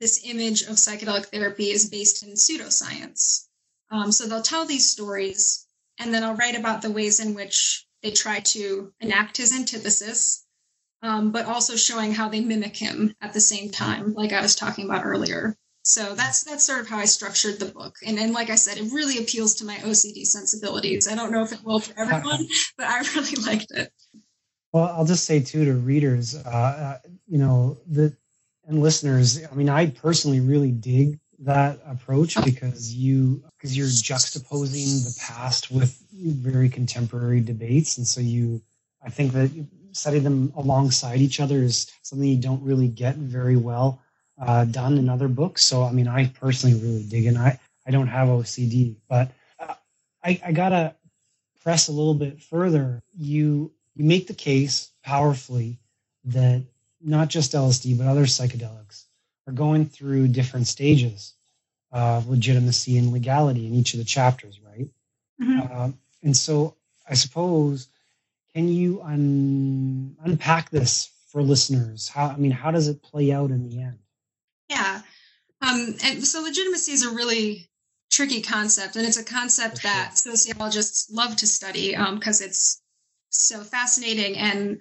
this 0.00 0.22
image 0.24 0.62
of 0.62 0.70
psychedelic 0.70 1.26
therapy 1.26 1.70
is 1.70 1.88
based 1.88 2.24
in 2.24 2.30
pseudoscience. 2.30 3.46
Um, 3.92 4.10
so 4.10 4.26
they'll 4.26 4.42
tell 4.42 4.66
these 4.66 4.88
stories, 4.88 5.64
and 6.00 6.12
then 6.12 6.24
I'll 6.24 6.34
write 6.34 6.58
about 6.58 6.82
the 6.82 6.90
ways 6.90 7.20
in 7.20 7.34
which 7.34 7.86
they 8.02 8.10
try 8.10 8.40
to 8.40 8.92
enact 9.00 9.36
his 9.36 9.54
antithesis 9.54 10.42
um, 11.02 11.30
but 11.30 11.46
also 11.46 11.76
showing 11.76 12.12
how 12.12 12.28
they 12.28 12.40
mimic 12.40 12.76
him 12.76 13.14
at 13.20 13.32
the 13.32 13.40
same 13.40 13.70
time, 13.70 14.14
like 14.14 14.32
I 14.32 14.40
was 14.40 14.54
talking 14.54 14.86
about 14.86 15.04
earlier. 15.04 15.56
So 15.84 16.14
that's 16.14 16.42
that's 16.42 16.64
sort 16.64 16.80
of 16.80 16.88
how 16.88 16.98
I 16.98 17.04
structured 17.04 17.60
the 17.60 17.66
book, 17.66 17.94
and 18.04 18.18
and 18.18 18.32
like 18.32 18.50
I 18.50 18.56
said, 18.56 18.76
it 18.76 18.92
really 18.92 19.18
appeals 19.18 19.54
to 19.56 19.64
my 19.64 19.76
OCD 19.76 20.26
sensibilities. 20.26 21.06
I 21.06 21.14
don't 21.14 21.30
know 21.30 21.44
if 21.44 21.52
it 21.52 21.62
will 21.62 21.78
for 21.78 21.96
everyone, 21.96 22.48
but 22.76 22.86
I 22.88 22.98
really 23.14 23.36
liked 23.36 23.70
it. 23.70 23.92
Well, 24.72 24.86
I'll 24.86 25.04
just 25.04 25.24
say 25.24 25.40
too 25.40 25.64
to 25.64 25.74
readers, 25.74 26.34
uh, 26.34 26.48
uh, 26.48 26.98
you 27.28 27.38
know, 27.38 27.78
the 27.86 28.16
and 28.66 28.82
listeners. 28.82 29.38
I 29.46 29.54
mean, 29.54 29.68
I 29.68 29.86
personally 29.90 30.40
really 30.40 30.72
dig 30.72 31.20
that 31.38 31.80
approach 31.86 32.34
because 32.44 32.92
you 32.92 33.44
because 33.56 33.76
you're 33.76 33.86
juxtaposing 33.86 35.04
the 35.04 35.16
past 35.20 35.70
with 35.70 35.96
very 36.12 36.68
contemporary 36.68 37.40
debates, 37.40 37.96
and 37.98 38.06
so 38.06 38.20
you. 38.20 38.60
I 39.04 39.10
think 39.10 39.34
that 39.34 39.52
study 39.96 40.18
them 40.18 40.52
alongside 40.56 41.20
each 41.20 41.40
other 41.40 41.62
is 41.62 41.90
something 42.02 42.28
you 42.28 42.40
don't 42.40 42.62
really 42.62 42.88
get 42.88 43.16
very 43.16 43.56
well 43.56 44.02
uh, 44.38 44.64
done 44.64 44.98
in 44.98 45.08
other 45.08 45.28
books. 45.28 45.62
So, 45.62 45.82
I 45.82 45.92
mean, 45.92 46.08
I 46.08 46.26
personally 46.26 46.78
really 46.78 47.02
dig 47.02 47.26
it. 47.26 47.36
I, 47.36 47.58
I 47.86 47.90
don't 47.90 48.08
have 48.08 48.28
OCD, 48.28 48.96
but 49.08 49.32
uh, 49.58 49.74
I, 50.22 50.40
I 50.44 50.52
gotta 50.52 50.94
press 51.62 51.88
a 51.88 51.92
little 51.92 52.14
bit 52.14 52.42
further. 52.42 53.02
You 53.16 53.72
you 53.94 54.04
make 54.04 54.26
the 54.26 54.34
case 54.34 54.90
powerfully 55.02 55.78
that 56.24 56.62
not 57.00 57.28
just 57.28 57.52
LSD 57.52 57.96
but 57.96 58.06
other 58.06 58.24
psychedelics 58.24 59.04
are 59.46 59.52
going 59.52 59.86
through 59.86 60.28
different 60.28 60.66
stages 60.66 61.34
of 61.92 62.28
legitimacy 62.28 62.98
and 62.98 63.12
legality 63.12 63.66
in 63.66 63.74
each 63.74 63.94
of 63.94 63.98
the 63.98 64.04
chapters, 64.04 64.60
right? 64.60 64.88
Mm-hmm. 65.40 65.72
Uh, 65.72 65.90
and 66.22 66.36
so 66.36 66.76
I 67.08 67.14
suppose 67.14 67.88
can 68.56 68.68
you 68.68 69.02
un- 69.02 70.16
unpack 70.24 70.70
this 70.70 71.10
for 71.28 71.42
listeners? 71.42 72.08
How 72.08 72.28
I 72.28 72.36
mean, 72.38 72.52
how 72.52 72.70
does 72.70 72.88
it 72.88 73.02
play 73.02 73.30
out 73.30 73.50
in 73.50 73.68
the 73.68 73.82
end? 73.82 73.98
Yeah, 74.70 75.02
um, 75.60 75.94
and 76.02 76.24
so 76.24 76.40
legitimacy 76.40 76.92
is 76.92 77.04
a 77.04 77.10
really 77.10 77.68
tricky 78.10 78.40
concept, 78.40 78.96
and 78.96 79.06
it's 79.06 79.18
a 79.18 79.24
concept 79.24 79.82
sure. 79.82 79.90
that 79.90 80.16
sociologists 80.16 81.10
love 81.10 81.36
to 81.36 81.46
study 81.46 81.90
because 81.90 82.40
um, 82.40 82.46
it's 82.46 82.80
so 83.28 83.62
fascinating 83.62 84.38
and 84.38 84.80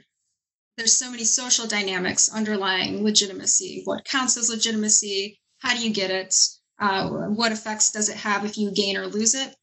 there's 0.78 0.94
so 0.94 1.12
many 1.12 1.26
social 1.26 1.68
dynamics 1.68 2.34
underlying 2.34 3.04
legitimacy. 3.04 3.82
What 3.84 4.06
counts 4.06 4.38
as 4.38 4.50
legitimacy? 4.50 5.42
How 5.60 5.76
do 5.76 5.86
you 5.86 5.94
get 5.94 6.12
it? 6.12 6.34
Uh, 6.80 7.10
what 7.10 7.52
effects 7.52 7.92
does 7.92 8.08
it 8.08 8.16
have 8.16 8.46
if 8.46 8.58
you 8.58 8.72
gain 8.72 8.96
or 8.96 9.08
lose 9.08 9.36
it? 9.36 9.54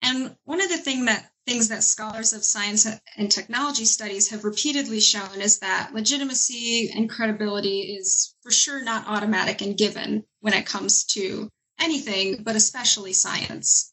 And 0.00 0.34
one 0.44 0.62
of 0.62 0.70
the 0.70 0.78
thing 0.78 1.04
that 1.04 1.31
things 1.46 1.68
that 1.68 1.82
scholars 1.82 2.32
of 2.32 2.44
science 2.44 2.86
and 3.16 3.30
technology 3.30 3.84
studies 3.84 4.28
have 4.28 4.44
repeatedly 4.44 5.00
shown 5.00 5.40
is 5.40 5.58
that 5.58 5.92
legitimacy 5.92 6.90
and 6.94 7.10
credibility 7.10 7.96
is 7.96 8.34
for 8.42 8.50
sure 8.50 8.82
not 8.82 9.06
automatic 9.08 9.60
and 9.60 9.76
given 9.76 10.24
when 10.40 10.54
it 10.54 10.66
comes 10.66 11.04
to 11.04 11.48
anything, 11.80 12.42
but 12.44 12.54
especially 12.56 13.12
science. 13.12 13.92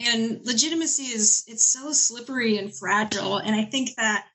And 0.00 0.44
legitimacy 0.44 1.04
is 1.04 1.44
it's 1.46 1.64
so 1.64 1.92
slippery 1.92 2.58
and 2.58 2.74
fragile. 2.74 3.38
And 3.38 3.54
I 3.54 3.64
think 3.64 3.94
that 3.96 4.26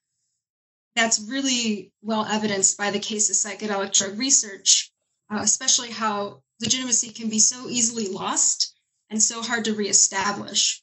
that's 0.95 1.19
really 1.19 1.91
well 2.01 2.25
evidenced 2.25 2.77
by 2.77 2.91
the 2.91 2.99
case 2.99 3.29
of 3.29 3.35
psychedelic 3.35 3.93
drug 3.93 4.17
research, 4.17 4.91
uh, 5.29 5.39
especially 5.41 5.91
how 5.91 6.41
legitimacy 6.59 7.11
can 7.11 7.29
be 7.29 7.39
so 7.39 7.69
easily 7.69 8.07
lost 8.07 8.75
and 9.09 9.21
so 9.21 9.41
hard 9.41 9.65
to 9.65 9.75
reestablish. 9.75 10.81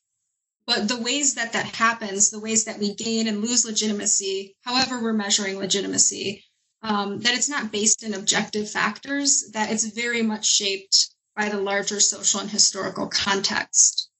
But 0.67 0.89
the 0.89 1.01
ways 1.01 1.35
that 1.35 1.53
that 1.53 1.77
happens, 1.77 2.31
the 2.31 2.41
ways 2.41 2.65
that 2.65 2.79
we 2.79 2.95
gain 2.95 3.29
and 3.29 3.41
lose 3.41 3.65
legitimacy, 3.65 4.57
however 4.63 5.01
we're 5.01 5.13
measuring 5.13 5.59
legitimacy, 5.59 6.45
um, 6.83 7.21
that 7.21 7.35
it's 7.35 7.49
not 7.49 7.73
based 7.73 8.03
in 8.03 8.15
objective 8.15 8.71
factors, 8.71 9.51
that 9.53 9.71
it's 9.71 9.85
very 9.85 10.23
much 10.23 10.45
shaped 10.45 11.15
by 11.37 11.49
the 11.49 11.61
larger 11.61 12.01
social 12.01 12.41
and 12.41 12.51
historical 12.51 13.07
context. 13.07 14.11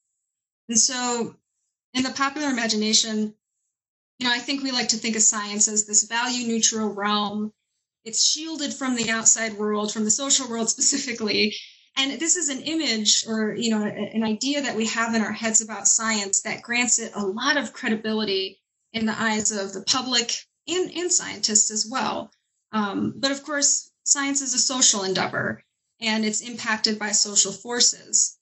And 0.69 0.79
so, 0.79 1.35
in 1.95 2.03
the 2.03 2.11
popular 2.11 2.49
imagination, 2.49 3.35
you 4.19 4.27
know, 4.27 4.33
I 4.33 4.39
think 4.39 4.63
we 4.63 4.71
like 4.71 4.89
to 4.89 4.97
think 4.97 5.17
of 5.17 5.23
science 5.23 5.69
as 5.69 5.87
this 5.87 6.05
value 6.05 6.47
neutral 6.47 6.89
realm. 6.89 7.53
It's 8.05 8.25
shielded 8.25 8.73
from 8.73 8.95
the 8.95 9.11
outside 9.11 9.55
world, 9.55 9.93
from 9.93 10.05
the 10.05 10.11
social 10.11 10.49
world 10.49 10.71
specifically, 10.71 11.57
and 11.97 12.21
this 12.21 12.37
is 12.37 12.49
an 12.49 12.61
image 12.63 13.27
or 13.27 13.55
you 13.55 13.71
know 13.71 13.83
an 13.85 14.23
idea 14.23 14.63
that 14.63 14.77
we 14.77 14.87
have 14.87 15.15
in 15.15 15.23
our 15.23 15.33
heads 15.33 15.61
about 15.61 15.89
science 15.89 16.43
that 16.43 16.63
grants 16.63 16.99
it 16.99 17.13
a 17.15 17.27
lot 17.27 17.57
of 17.57 17.73
credibility 17.73 18.61
in 18.93 19.07
the 19.07 19.21
eyes 19.21 19.51
of 19.51 19.73
the 19.73 19.83
public 19.83 20.33
and, 20.69 20.91
and 20.93 21.13
scientists 21.13 21.71
as 21.71 21.87
well. 21.91 22.31
Um, 22.73 23.15
but 23.17 23.31
of 23.31 23.43
course 23.43 23.91
science 24.05 24.43
is 24.43 24.55
a 24.55 24.59
social 24.59 25.05
endeavor 25.05 25.63
and 26.01 26.25
it's 26.25 26.41
impacted 26.41 26.99
by 26.99 27.13
social 27.13 27.53
forces. 27.53 28.39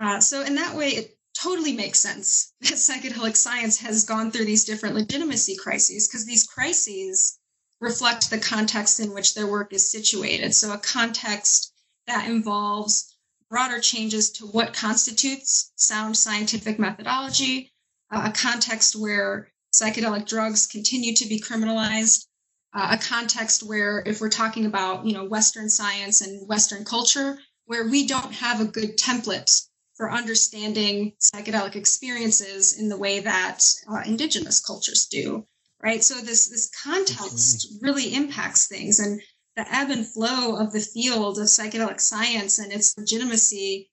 Uh, 0.00 0.20
so 0.20 0.42
in 0.42 0.56
that 0.56 0.76
way 0.76 0.90
it 0.90 1.18
totally 1.34 1.72
makes 1.72 1.98
sense 1.98 2.52
that 2.60 2.74
psychedelic 2.74 3.36
science 3.36 3.78
has 3.78 4.04
gone 4.04 4.30
through 4.30 4.44
these 4.44 4.64
different 4.64 4.94
legitimacy 4.94 5.56
crises 5.56 6.08
because 6.08 6.26
these 6.26 6.46
crises 6.46 7.38
reflect 7.80 8.30
the 8.30 8.38
context 8.38 9.00
in 9.00 9.12
which 9.12 9.34
their 9.34 9.46
work 9.46 9.72
is 9.72 9.90
situated. 9.90 10.54
So 10.54 10.72
a 10.72 10.78
context 10.78 11.71
that 12.06 12.28
involves 12.28 13.16
broader 13.50 13.80
changes 13.80 14.30
to 14.30 14.46
what 14.46 14.72
constitutes 14.72 15.72
sound 15.76 16.16
scientific 16.16 16.78
methodology, 16.78 17.72
uh, 18.10 18.30
a 18.30 18.32
context 18.32 18.96
where 18.96 19.52
psychedelic 19.74 20.26
drugs 20.26 20.66
continue 20.66 21.14
to 21.14 21.26
be 21.26 21.40
criminalized, 21.40 22.26
uh, 22.74 22.96
a 22.98 22.98
context 22.98 23.62
where 23.62 24.02
if 24.06 24.20
we're 24.20 24.30
talking 24.30 24.66
about 24.66 25.06
you 25.06 25.12
know 25.12 25.24
Western 25.24 25.68
science 25.68 26.20
and 26.20 26.48
Western 26.48 26.84
culture, 26.84 27.38
where 27.66 27.88
we 27.88 28.06
don't 28.06 28.32
have 28.32 28.60
a 28.60 28.64
good 28.64 28.96
template 28.96 29.66
for 29.94 30.10
understanding 30.10 31.12
psychedelic 31.20 31.76
experiences 31.76 32.78
in 32.78 32.88
the 32.88 32.96
way 32.96 33.20
that 33.20 33.62
uh, 33.90 34.02
indigenous 34.06 34.60
cultures 34.60 35.06
do 35.06 35.46
right? 35.82 36.02
So 36.02 36.14
this 36.14 36.48
this 36.48 36.70
context 36.82 37.78
really 37.82 38.14
impacts 38.14 38.68
things. 38.68 39.00
And 39.00 39.20
the 39.56 39.74
ebb 39.74 39.90
and 39.90 40.06
flow 40.06 40.56
of 40.56 40.72
the 40.72 40.80
field 40.80 41.38
of 41.38 41.44
psychedelic 41.46 42.00
science 42.00 42.58
and 42.58 42.72
its 42.72 42.96
legitimacy, 42.96 43.90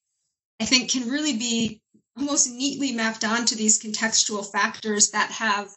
I 0.60 0.66
think, 0.66 0.90
can 0.90 1.10
really 1.10 1.38
be 1.38 1.82
almost 2.18 2.50
neatly 2.50 2.92
mapped 2.92 3.24
onto 3.24 3.56
these 3.56 3.82
contextual 3.82 4.50
factors 4.50 5.12
that 5.12 5.32
have 5.32 5.70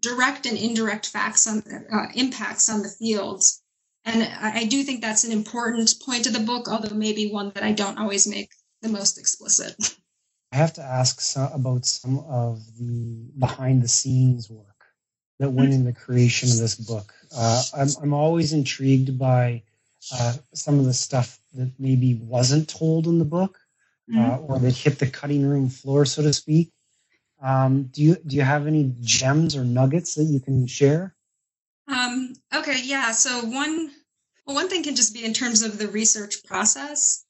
direct 0.00 0.46
and 0.46 0.58
indirect 0.58 1.06
facts 1.06 1.46
on 1.46 1.62
uh, 1.92 2.06
impacts 2.14 2.68
on 2.68 2.82
the 2.82 2.88
fields. 2.88 3.62
And 4.04 4.22
I, 4.22 4.60
I 4.60 4.64
do 4.64 4.82
think 4.82 5.00
that's 5.00 5.24
an 5.24 5.32
important 5.32 5.94
point 6.04 6.26
of 6.26 6.32
the 6.32 6.40
book, 6.40 6.68
although 6.68 6.94
maybe 6.94 7.30
one 7.30 7.52
that 7.54 7.62
I 7.62 7.72
don't 7.72 7.98
always 7.98 8.26
make 8.26 8.50
the 8.80 8.88
most 8.88 9.18
explicit. 9.18 9.96
I 10.50 10.56
have 10.56 10.72
to 10.74 10.82
ask 10.82 11.20
some, 11.20 11.50
about 11.52 11.86
some 11.86 12.18
of 12.20 12.60
the 12.76 13.30
behind 13.38 13.82
the 13.82 13.88
scenes 13.88 14.50
work 14.50 14.71
that 15.42 15.50
went 15.50 15.72
in 15.72 15.84
the 15.84 15.92
creation 15.92 16.48
of 16.50 16.58
this 16.58 16.76
book. 16.76 17.12
Uh, 17.36 17.62
I'm, 17.76 17.88
I'm 18.00 18.14
always 18.14 18.52
intrigued 18.52 19.18
by 19.18 19.60
uh, 20.14 20.34
some 20.54 20.78
of 20.78 20.84
the 20.84 20.94
stuff 20.94 21.40
that 21.54 21.72
maybe 21.80 22.14
wasn't 22.14 22.68
told 22.68 23.08
in 23.08 23.18
the 23.18 23.24
book 23.24 23.58
uh, 24.14 24.16
mm-hmm. 24.16 24.44
or 24.44 24.60
that 24.60 24.76
hit 24.76 25.00
the 25.00 25.10
cutting 25.10 25.44
room 25.44 25.68
floor, 25.68 26.04
so 26.04 26.22
to 26.22 26.32
speak. 26.32 26.70
Um, 27.42 27.90
do 27.90 28.02
you 28.02 28.16
do 28.24 28.36
you 28.36 28.42
have 28.42 28.68
any 28.68 28.94
gems 29.00 29.56
or 29.56 29.64
nuggets 29.64 30.14
that 30.14 30.24
you 30.24 30.38
can 30.38 30.68
share? 30.68 31.12
Um, 31.88 32.34
okay, 32.54 32.80
yeah. 32.84 33.10
So 33.10 33.44
one 33.44 33.90
well, 34.46 34.54
one 34.54 34.68
thing 34.68 34.84
can 34.84 34.94
just 34.94 35.12
be 35.12 35.24
in 35.24 35.32
terms 35.32 35.62
of 35.62 35.76
the 35.76 35.88
research 35.88 36.44
process, 36.44 37.24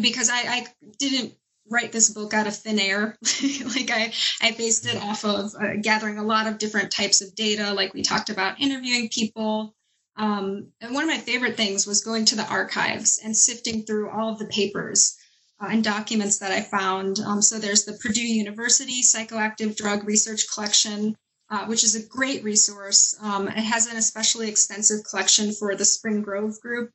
because 0.00 0.30
I, 0.30 0.42
I 0.42 0.66
didn't 0.98 1.34
write 1.70 1.92
this 1.92 2.10
book 2.10 2.34
out 2.34 2.46
of 2.46 2.56
thin 2.56 2.78
air. 2.78 3.16
like 3.64 3.90
I, 3.90 4.12
I 4.40 4.52
based 4.52 4.86
it 4.86 4.96
off 5.02 5.24
of 5.24 5.52
uh, 5.60 5.76
gathering 5.80 6.18
a 6.18 6.24
lot 6.24 6.46
of 6.46 6.58
different 6.58 6.90
types 6.90 7.20
of 7.20 7.34
data, 7.34 7.72
like 7.72 7.94
we 7.94 8.02
talked 8.02 8.30
about 8.30 8.60
interviewing 8.60 9.08
people. 9.08 9.74
Um, 10.16 10.72
and 10.80 10.94
one 10.94 11.04
of 11.04 11.08
my 11.08 11.18
favorite 11.18 11.56
things 11.56 11.86
was 11.86 12.04
going 12.04 12.24
to 12.26 12.36
the 12.36 12.48
archives 12.48 13.20
and 13.22 13.36
sifting 13.36 13.84
through 13.84 14.10
all 14.10 14.32
of 14.32 14.38
the 14.38 14.46
papers 14.46 15.16
uh, 15.60 15.68
and 15.70 15.82
documents 15.82 16.38
that 16.38 16.52
I 16.52 16.60
found. 16.60 17.20
Um, 17.20 17.40
so 17.40 17.58
there's 17.58 17.84
the 17.84 17.98
Purdue 18.02 18.26
University 18.26 19.02
Psychoactive 19.02 19.76
Drug 19.76 20.04
Research 20.04 20.46
Collection, 20.52 21.16
uh, 21.50 21.66
which 21.66 21.84
is 21.84 21.94
a 21.94 22.06
great 22.06 22.42
resource. 22.42 23.16
Um, 23.20 23.48
it 23.48 23.62
has 23.62 23.86
an 23.86 23.96
especially 23.96 24.48
extensive 24.48 25.04
collection 25.08 25.52
for 25.52 25.74
the 25.74 25.84
Spring 25.84 26.22
Grove 26.22 26.60
Group, 26.60 26.90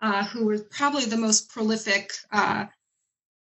uh, 0.00 0.24
who 0.26 0.46
were 0.46 0.58
probably 0.70 1.04
the 1.04 1.16
most 1.16 1.50
prolific, 1.50 2.12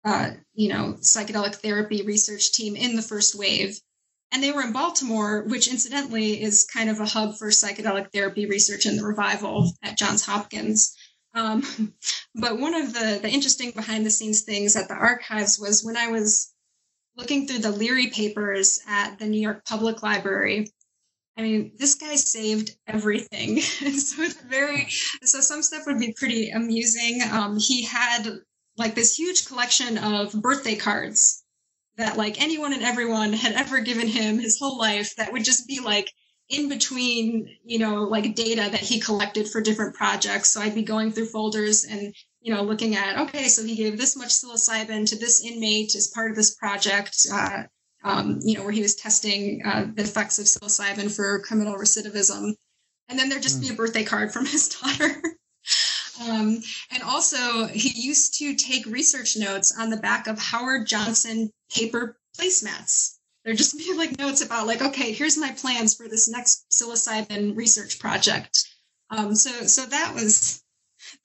uh, 0.07 0.31
you 0.53 0.69
know, 0.69 0.93
psychedelic 1.01 1.55
therapy 1.55 2.01
research 2.01 2.53
team 2.53 2.77
in 2.77 2.95
the 2.95 3.01
first 3.01 3.35
wave. 3.35 3.77
And 4.31 4.41
they 4.41 4.53
were 4.53 4.61
in 4.61 4.71
Baltimore, 4.71 5.43
which 5.43 5.67
incidentally 5.67 6.41
is 6.41 6.65
kind 6.65 6.89
of 6.89 7.01
a 7.01 7.05
hub 7.05 7.37
for 7.37 7.47
psychedelic 7.47 8.13
therapy 8.13 8.45
research 8.45 8.85
in 8.85 8.95
the 8.95 9.03
revival 9.03 9.69
at 9.83 9.97
Johns 9.97 10.25
Hopkins. 10.25 10.95
Um, 11.33 11.61
but 12.35 12.57
one 12.57 12.73
of 12.73 12.93
the, 12.93 13.19
the 13.21 13.29
interesting 13.29 13.71
behind 13.71 14.05
the 14.05 14.09
scenes 14.09 14.41
things 14.41 14.77
at 14.77 14.87
the 14.87 14.93
archives 14.93 15.59
was 15.59 15.83
when 15.83 15.97
I 15.97 16.07
was 16.07 16.53
looking 17.17 17.45
through 17.45 17.59
the 17.59 17.71
Leary 17.71 18.07
papers 18.07 18.79
at 18.87 19.19
the 19.19 19.25
New 19.25 19.41
York 19.41 19.65
Public 19.65 20.03
Library. 20.03 20.71
I 21.35 21.41
mean, 21.41 21.73
this 21.77 21.95
guy 21.95 22.15
saved 22.15 22.77
everything. 22.87 23.59
so 23.61 24.23
it's 24.23 24.41
very, 24.41 24.87
so 25.23 25.41
some 25.41 25.61
stuff 25.61 25.83
would 25.85 25.99
be 25.99 26.13
pretty 26.13 26.49
amusing. 26.51 27.21
Um, 27.29 27.57
he 27.59 27.83
had 27.83 28.39
like 28.77 28.95
this 28.95 29.17
huge 29.17 29.47
collection 29.47 29.97
of 29.97 30.31
birthday 30.33 30.75
cards 30.75 31.43
that 31.97 32.17
like 32.17 32.41
anyone 32.41 32.73
and 32.73 32.83
everyone 32.83 33.33
had 33.33 33.53
ever 33.53 33.81
given 33.81 34.07
him 34.07 34.39
his 34.39 34.59
whole 34.59 34.77
life 34.77 35.15
that 35.15 35.33
would 35.33 35.43
just 35.43 35.67
be 35.67 35.79
like 35.79 36.11
in 36.49 36.69
between, 36.69 37.49
you 37.65 37.79
know, 37.79 38.03
like 38.03 38.35
data 38.35 38.69
that 38.71 38.79
he 38.79 38.99
collected 38.99 39.49
for 39.49 39.61
different 39.61 39.95
projects. 39.95 40.49
So 40.49 40.61
I'd 40.61 40.75
be 40.75 40.83
going 40.83 41.11
through 41.11 41.25
folders 41.25 41.83
and, 41.83 42.13
you 42.39 42.53
know, 42.53 42.61
looking 42.61 42.95
at, 42.95 43.19
okay, 43.19 43.47
so 43.47 43.63
he 43.63 43.75
gave 43.75 43.97
this 43.97 44.15
much 44.15 44.29
psilocybin 44.29 45.07
to 45.07 45.17
this 45.17 45.43
inmate 45.43 45.95
as 45.95 46.07
part 46.07 46.29
of 46.31 46.37
this 46.37 46.55
project, 46.55 47.27
uh, 47.33 47.63
um, 48.03 48.39
you 48.43 48.57
know, 48.57 48.63
where 48.63 48.71
he 48.71 48.81
was 48.81 48.95
testing 48.95 49.61
uh, 49.65 49.87
the 49.93 50.03
effects 50.03 50.39
of 50.39 50.45
psilocybin 50.45 51.13
for 51.13 51.39
criminal 51.39 51.75
recidivism. 51.75 52.53
And 53.09 53.19
then 53.19 53.27
there'd 53.29 53.43
just 53.43 53.57
mm. 53.59 53.61
be 53.61 53.67
a 53.67 53.71
hmm. 53.71 53.77
birthday 53.77 54.03
card 54.03 54.31
from 54.31 54.45
his 54.45 54.69
daughter. 54.81 55.21
Um, 56.21 56.61
and 56.91 57.03
also, 57.03 57.67
he 57.67 57.89
used 57.89 58.37
to 58.39 58.55
take 58.55 58.85
research 58.85 59.37
notes 59.37 59.77
on 59.77 59.89
the 59.89 59.97
back 59.97 60.27
of 60.27 60.39
Howard 60.39 60.87
Johnson 60.87 61.51
paper 61.73 62.17
placemats 62.37 63.17
They're 63.43 63.53
just 63.53 63.75
like 63.97 64.17
notes 64.17 64.43
about 64.43 64.67
like, 64.67 64.81
okay, 64.81 65.11
here's 65.11 65.37
my 65.37 65.51
plans 65.51 65.95
for 65.95 66.07
this 66.07 66.29
next 66.29 66.65
psilocybin 66.71 67.55
research 67.55 67.99
project. 67.99 68.67
Um, 69.09 69.35
so 69.35 69.49
so 69.67 69.85
that 69.85 70.13
was 70.13 70.63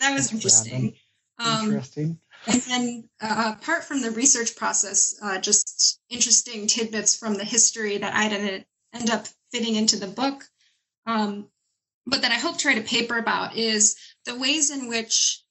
that 0.00 0.12
was 0.12 0.32
interesting. 0.32 0.94
Um, 1.38 1.66
interesting. 1.66 2.18
And 2.46 2.60
then 2.62 3.08
uh, 3.20 3.54
apart 3.56 3.84
from 3.84 4.02
the 4.02 4.10
research 4.10 4.56
process, 4.56 5.14
uh, 5.22 5.38
just 5.38 6.00
interesting 6.10 6.66
tidbits 6.66 7.16
from 7.16 7.34
the 7.34 7.44
history 7.44 7.98
that 7.98 8.14
I 8.14 8.28
didn't 8.28 8.66
end 8.92 9.10
up 9.10 9.26
fitting 9.52 9.76
into 9.76 9.96
the 9.96 10.08
book, 10.08 10.44
um, 11.06 11.48
but 12.06 12.22
that 12.22 12.32
I 12.32 12.36
hope 12.36 12.58
to 12.58 12.68
write 12.68 12.78
a 12.78 12.82
paper 12.82 13.18
about 13.18 13.56
is 13.56 13.96
the 14.24 14.38
ways 14.38 14.70
in 14.70 14.88
which, 14.88 15.42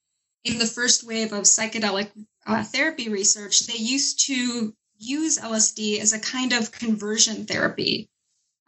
in 0.44 0.58
the 0.58 0.66
first 0.66 1.04
wave 1.04 1.32
of 1.32 1.44
psychedelic 1.44 2.10
uh, 2.46 2.64
therapy 2.64 3.08
research, 3.08 3.60
they 3.66 3.78
used 3.78 4.26
to 4.26 4.74
use 4.98 5.38
LSD 5.38 6.00
as 6.00 6.12
a 6.12 6.20
kind 6.20 6.52
of 6.52 6.72
conversion 6.72 7.46
therapy 7.46 8.08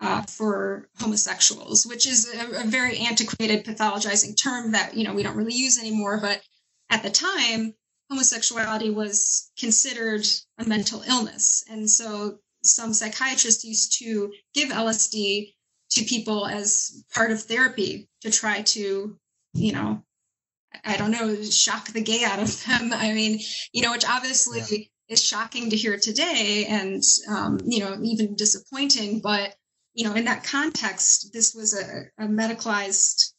uh, 0.00 0.22
for 0.22 0.88
homosexuals, 0.98 1.86
which 1.86 2.06
is 2.06 2.32
a, 2.34 2.62
a, 2.62 2.64
very 2.64 2.98
antiquated 2.98 3.64
pathologizing 3.64 4.36
term 4.36 4.72
that 4.72 4.94
you 4.94 5.04
know 5.04 5.14
we 5.14 5.22
don't 5.22 5.36
really 5.36 5.54
use 5.54 5.78
anymore. 5.78 6.18
But 6.20 6.42
at 6.90 7.02
the 7.02 7.10
time, 7.10 7.74
homosexuality 8.10 8.90
was 8.90 9.50
considered 9.58 10.26
a 10.58 10.64
mental 10.64 11.02
illness, 11.02 11.64
and 11.70 11.88
so 11.88 12.38
some 12.62 12.92
psychiatrists 12.92 13.64
used 13.64 13.98
to 13.98 14.32
give 14.54 14.70
LSD 14.70 15.53
to 15.94 16.04
people 16.04 16.46
as 16.46 17.04
part 17.14 17.30
of 17.30 17.42
therapy 17.42 18.08
to 18.22 18.30
try 18.30 18.62
to, 18.62 19.18
you 19.54 19.72
know, 19.72 20.02
I 20.84 20.96
don't 20.96 21.12
know, 21.12 21.42
shock 21.42 21.88
the 21.88 22.02
gay 22.02 22.24
out 22.24 22.40
of 22.40 22.64
them. 22.64 22.92
I 22.94 23.12
mean, 23.12 23.40
you 23.72 23.82
know, 23.82 23.92
which 23.92 24.08
obviously. 24.08 24.60
Yeah 24.70 24.84
is 25.08 25.22
shocking 25.22 25.70
to 25.70 25.76
hear 25.76 25.98
today 25.98 26.66
and 26.68 27.02
um, 27.28 27.58
you 27.64 27.80
know 27.80 27.98
even 28.02 28.34
disappointing 28.34 29.20
but 29.20 29.54
you 29.92 30.04
know 30.04 30.14
in 30.14 30.24
that 30.24 30.44
context 30.44 31.32
this 31.32 31.54
was 31.54 31.78
a, 31.78 32.04
a 32.22 32.26
medicalized 32.26 33.32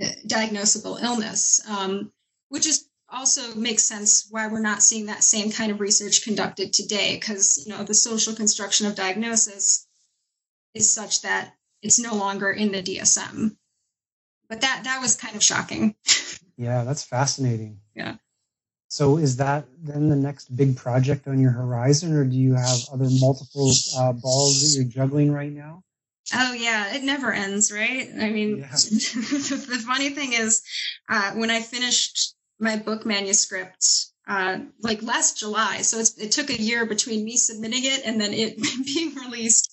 uh, 0.00 0.06
diagnosable 0.26 1.00
illness 1.02 1.60
um, 1.68 2.10
which 2.48 2.66
is 2.66 2.88
also 3.08 3.54
makes 3.54 3.84
sense 3.84 4.26
why 4.30 4.48
we're 4.48 4.60
not 4.60 4.82
seeing 4.82 5.06
that 5.06 5.22
same 5.22 5.52
kind 5.52 5.70
of 5.70 5.78
research 5.78 6.24
conducted 6.24 6.72
today 6.72 7.14
because 7.14 7.64
you 7.64 7.72
know 7.72 7.84
the 7.84 7.94
social 7.94 8.34
construction 8.34 8.86
of 8.86 8.96
diagnosis 8.96 9.85
is 10.76 10.90
such 10.90 11.22
that 11.22 11.54
it's 11.82 11.98
no 11.98 12.14
longer 12.14 12.50
in 12.50 12.72
the 12.72 12.82
dsm 12.82 13.56
but 14.48 14.60
that 14.60 14.82
that 14.84 15.00
was 15.00 15.16
kind 15.16 15.34
of 15.34 15.42
shocking 15.42 15.94
yeah 16.56 16.84
that's 16.84 17.04
fascinating 17.04 17.78
yeah 17.94 18.16
so 18.88 19.18
is 19.18 19.36
that 19.36 19.66
then 19.78 20.08
the 20.08 20.16
next 20.16 20.56
big 20.56 20.76
project 20.76 21.26
on 21.26 21.40
your 21.40 21.50
horizon, 21.50 22.14
or 22.14 22.24
do 22.24 22.36
you 22.36 22.54
have 22.54 22.78
other 22.92 23.08
multiple 23.20 23.72
uh, 23.96 24.12
balls 24.12 24.62
that 24.62 24.78
you're 24.78 24.88
juggling 24.88 25.32
right 25.32 25.52
now? 25.52 25.82
Oh 26.34 26.52
yeah, 26.52 26.94
it 26.94 27.02
never 27.02 27.32
ends, 27.32 27.72
right? 27.72 28.08
I 28.20 28.30
mean, 28.30 28.58
yeah. 28.58 28.70
the 28.70 29.82
funny 29.86 30.10
thing 30.10 30.32
is, 30.32 30.62
uh, 31.08 31.32
when 31.32 31.50
I 31.50 31.60
finished 31.60 32.34
my 32.58 32.76
book 32.76 33.04
manuscript, 33.04 34.06
uh, 34.28 34.58
like 34.80 35.02
last 35.02 35.38
July, 35.38 35.82
so 35.82 35.98
it 35.98 36.32
took 36.32 36.50
a 36.50 36.60
year 36.60 36.86
between 36.86 37.24
me 37.24 37.36
submitting 37.36 37.84
it 37.84 38.02
and 38.04 38.20
then 38.20 38.32
it 38.32 38.56
being 38.86 39.14
released. 39.14 39.70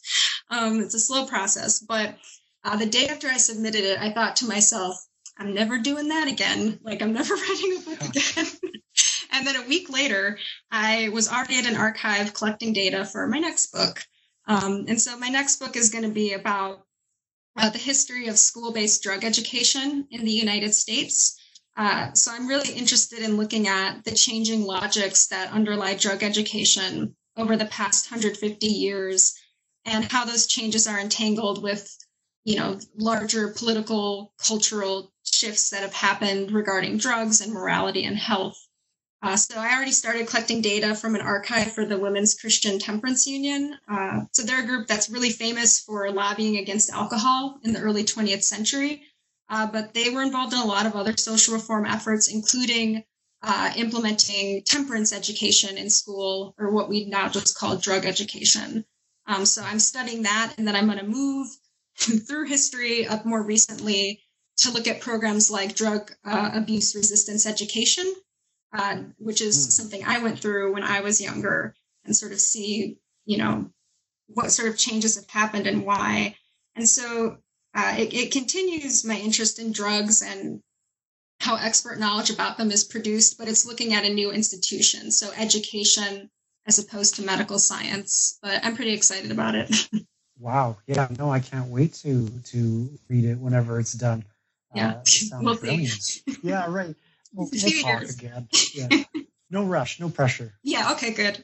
Um, 0.49 0.79
it's 0.81 0.93
a 0.93 0.99
slow 0.99 1.25
process, 1.25 1.79
but 1.79 2.15
uh, 2.63 2.77
the 2.77 2.85
day 2.85 3.07
after 3.07 3.27
I 3.27 3.37
submitted 3.37 3.83
it, 3.83 3.99
I 3.99 4.11
thought 4.11 4.37
to 4.37 4.47
myself, 4.47 4.95
I'm 5.37 5.53
never 5.53 5.79
doing 5.79 6.09
that 6.09 6.27
again. 6.27 6.79
Like 6.83 7.01
I'm 7.01 7.13
never 7.13 7.33
writing 7.35 7.77
a 7.77 7.89
book 7.89 8.01
again. 8.09 8.47
and 9.31 9.47
then 9.47 9.55
a 9.55 9.67
week 9.67 9.89
later, 9.89 10.37
I 10.71 11.09
was 11.09 11.29
already 11.29 11.57
at 11.57 11.65
an 11.65 11.75
archive 11.75 12.33
collecting 12.33 12.73
data 12.73 13.05
for 13.05 13.27
my 13.27 13.39
next 13.39 13.71
book. 13.71 14.03
Um, 14.47 14.85
and 14.87 14.99
so 14.99 15.17
my 15.17 15.29
next 15.29 15.57
book 15.57 15.75
is 15.75 15.89
going 15.89 16.03
to 16.03 16.11
be 16.11 16.33
about 16.33 16.85
uh, 17.57 17.69
the 17.69 17.77
history 17.77 18.27
of 18.27 18.37
school-based 18.37 19.03
drug 19.03 19.23
education 19.23 20.07
in 20.11 20.25
the 20.25 20.31
United 20.31 20.73
States. 20.73 21.39
Uh, 21.75 22.11
so 22.13 22.31
I'm 22.31 22.47
really 22.47 22.73
interested 22.73 23.19
in 23.19 23.37
looking 23.37 23.67
at 23.67 24.03
the 24.03 24.11
changing 24.11 24.63
logics 24.63 25.27
that 25.27 25.51
underlie 25.51 25.95
drug 25.95 26.23
education 26.23 27.15
over 27.35 27.57
the 27.57 27.65
past 27.65 28.11
150 28.11 28.67
years 28.67 29.33
and 29.85 30.11
how 30.11 30.25
those 30.25 30.47
changes 30.47 30.87
are 30.87 30.99
entangled 30.99 31.61
with 31.61 31.97
you 32.43 32.57
know 32.57 32.79
larger 32.97 33.49
political 33.49 34.33
cultural 34.37 35.11
shifts 35.23 35.69
that 35.69 35.81
have 35.81 35.93
happened 35.93 36.51
regarding 36.51 36.97
drugs 36.97 37.41
and 37.41 37.53
morality 37.53 38.03
and 38.03 38.17
health. 38.17 38.67
Uh, 39.21 39.37
so 39.37 39.57
I 39.57 39.73
already 39.73 39.91
started 39.91 40.27
collecting 40.27 40.61
data 40.61 40.93
from 40.93 41.15
an 41.15 41.21
archive 41.21 41.71
for 41.71 41.85
the 41.85 41.97
Women's 41.97 42.35
Christian 42.35 42.77
Temperance 42.77 43.25
Union. 43.25 43.77
Uh, 43.87 44.25
so 44.33 44.43
they're 44.43 44.63
a 44.63 44.67
group 44.67 44.85
that's 44.85 45.09
really 45.09 45.29
famous 45.29 45.79
for 45.79 46.11
lobbying 46.11 46.57
against 46.57 46.91
alcohol 46.91 47.57
in 47.63 47.71
the 47.71 47.79
early 47.79 48.03
20th 48.03 48.43
century. 48.43 49.03
Uh, 49.49 49.65
but 49.65 49.93
they 49.93 50.09
were 50.09 50.23
involved 50.23 50.51
in 50.51 50.59
a 50.59 50.65
lot 50.65 50.85
of 50.85 50.95
other 50.95 51.15
social 51.15 51.53
reform 51.53 51.85
efforts, 51.85 52.27
including 52.27 53.01
uh, 53.43 53.71
implementing 53.77 54.61
temperance 54.63 55.13
education 55.13 55.77
in 55.77 55.89
school, 55.89 56.53
or 56.57 56.71
what 56.71 56.89
we 56.89 57.05
now 57.05 57.29
just 57.29 57.57
call 57.57 57.77
drug 57.77 58.05
education. 58.05 58.83
Um, 59.25 59.45
so 59.45 59.61
I'm 59.63 59.79
studying 59.79 60.23
that, 60.23 60.55
and 60.57 60.67
then 60.67 60.75
I'm 60.75 60.85
going 60.85 60.99
to 60.99 61.05
move 61.05 61.47
through 61.97 62.47
history 62.47 63.07
up 63.07 63.25
more 63.25 63.43
recently 63.43 64.21
to 64.57 64.71
look 64.71 64.87
at 64.87 65.01
programs 65.01 65.49
like 65.49 65.75
drug 65.75 66.11
uh, 66.25 66.51
abuse 66.53 66.95
resistance 66.95 67.45
education, 67.45 68.11
uh, 68.73 68.97
which 69.17 69.41
is 69.41 69.55
mm. 69.55 69.71
something 69.71 70.03
I 70.05 70.19
went 70.19 70.39
through 70.39 70.73
when 70.73 70.83
I 70.83 71.01
was 71.01 71.21
younger, 71.21 71.75
and 72.05 72.15
sort 72.15 72.31
of 72.31 72.39
see, 72.39 72.97
you 73.25 73.37
know, 73.37 73.69
what 74.27 74.51
sort 74.51 74.69
of 74.69 74.77
changes 74.77 75.15
have 75.15 75.29
happened 75.29 75.67
and 75.67 75.85
why. 75.85 76.35
And 76.75 76.87
so 76.87 77.37
uh, 77.73 77.95
it, 77.97 78.13
it 78.13 78.31
continues 78.31 79.05
my 79.05 79.17
interest 79.17 79.59
in 79.59 79.71
drugs 79.71 80.21
and 80.21 80.61
how 81.39 81.55
expert 81.55 81.99
knowledge 81.99 82.29
about 82.29 82.57
them 82.57 82.71
is 82.71 82.83
produced, 82.83 83.37
but 83.37 83.47
it's 83.47 83.65
looking 83.65 83.93
at 83.93 84.05
a 84.05 84.13
new 84.13 84.31
institution. 84.31 85.11
So 85.11 85.31
education 85.35 86.29
as 86.65 86.79
opposed 86.79 87.15
to 87.15 87.23
medical 87.23 87.59
science. 87.59 88.37
But 88.41 88.63
I'm 88.65 88.75
pretty 88.75 88.93
excited 88.93 89.31
about 89.31 89.55
it. 89.55 89.71
wow. 90.39 90.77
Yeah. 90.87 91.07
No, 91.17 91.29
I 91.31 91.39
can't 91.39 91.67
wait 91.67 91.93
to 92.03 92.27
to 92.27 92.89
read 93.09 93.25
it 93.25 93.39
whenever 93.39 93.79
it's 93.79 93.93
done. 93.93 94.25
Yeah. 94.75 95.01
Uh, 95.33 95.39
we'll 95.41 95.57
brilliant. 95.57 96.21
yeah. 96.41 96.65
Right. 96.69 96.95
We'll, 97.35 97.49
we'll 97.51 97.81
talk 97.81 98.03
again. 98.03 98.47
Yeah. 98.75 98.89
No 99.49 99.63
rush. 99.63 99.99
No 99.99 100.09
pressure. 100.09 100.53
Yeah. 100.61 100.91
Okay. 100.91 101.13
Good. 101.13 101.41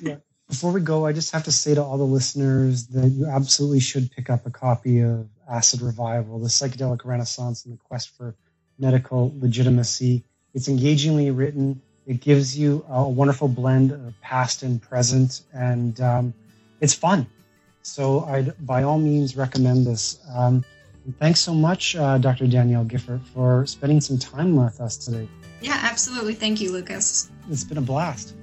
yeah. 0.00 0.18
Before 0.48 0.70
we 0.70 0.80
go, 0.80 1.04
I 1.04 1.12
just 1.12 1.32
have 1.32 1.42
to 1.44 1.50
say 1.50 1.74
to 1.74 1.82
all 1.82 1.98
the 1.98 2.04
listeners 2.04 2.86
that 2.88 3.08
you 3.08 3.26
absolutely 3.26 3.80
should 3.80 4.12
pick 4.12 4.30
up 4.30 4.46
a 4.46 4.50
copy 4.50 5.00
of 5.00 5.28
Acid 5.50 5.82
Revival, 5.82 6.38
the 6.38 6.46
psychedelic 6.48 7.04
renaissance 7.04 7.64
and 7.64 7.74
the 7.74 7.78
quest 7.78 8.16
for 8.16 8.36
medical 8.78 9.34
legitimacy. 9.36 10.24
It's 10.54 10.68
engagingly 10.68 11.30
written. 11.30 11.82
It 12.06 12.20
gives 12.20 12.58
you 12.58 12.84
a 12.88 13.08
wonderful 13.08 13.48
blend 13.48 13.92
of 13.92 14.20
past 14.20 14.62
and 14.62 14.82
present, 14.82 15.42
and 15.54 16.00
um, 16.00 16.34
it's 16.80 16.94
fun. 16.94 17.26
So 17.82 18.24
I'd 18.24 18.54
by 18.66 18.82
all 18.82 18.98
means 18.98 19.36
recommend 19.36 19.86
this. 19.86 20.18
Um, 20.34 20.64
thanks 21.18 21.40
so 21.40 21.54
much, 21.54 21.96
uh, 21.96 22.18
Dr. 22.18 22.46
Danielle 22.46 22.84
Giffort, 22.84 23.24
for 23.34 23.66
spending 23.66 24.00
some 24.00 24.18
time 24.18 24.56
with 24.56 24.80
us 24.80 24.96
today. 24.96 25.28
Yeah, 25.60 25.78
absolutely. 25.82 26.34
Thank 26.34 26.60
you, 26.60 26.72
Lucas. 26.72 27.30
It's 27.50 27.64
been 27.64 27.78
a 27.78 27.82
blast. 27.82 28.34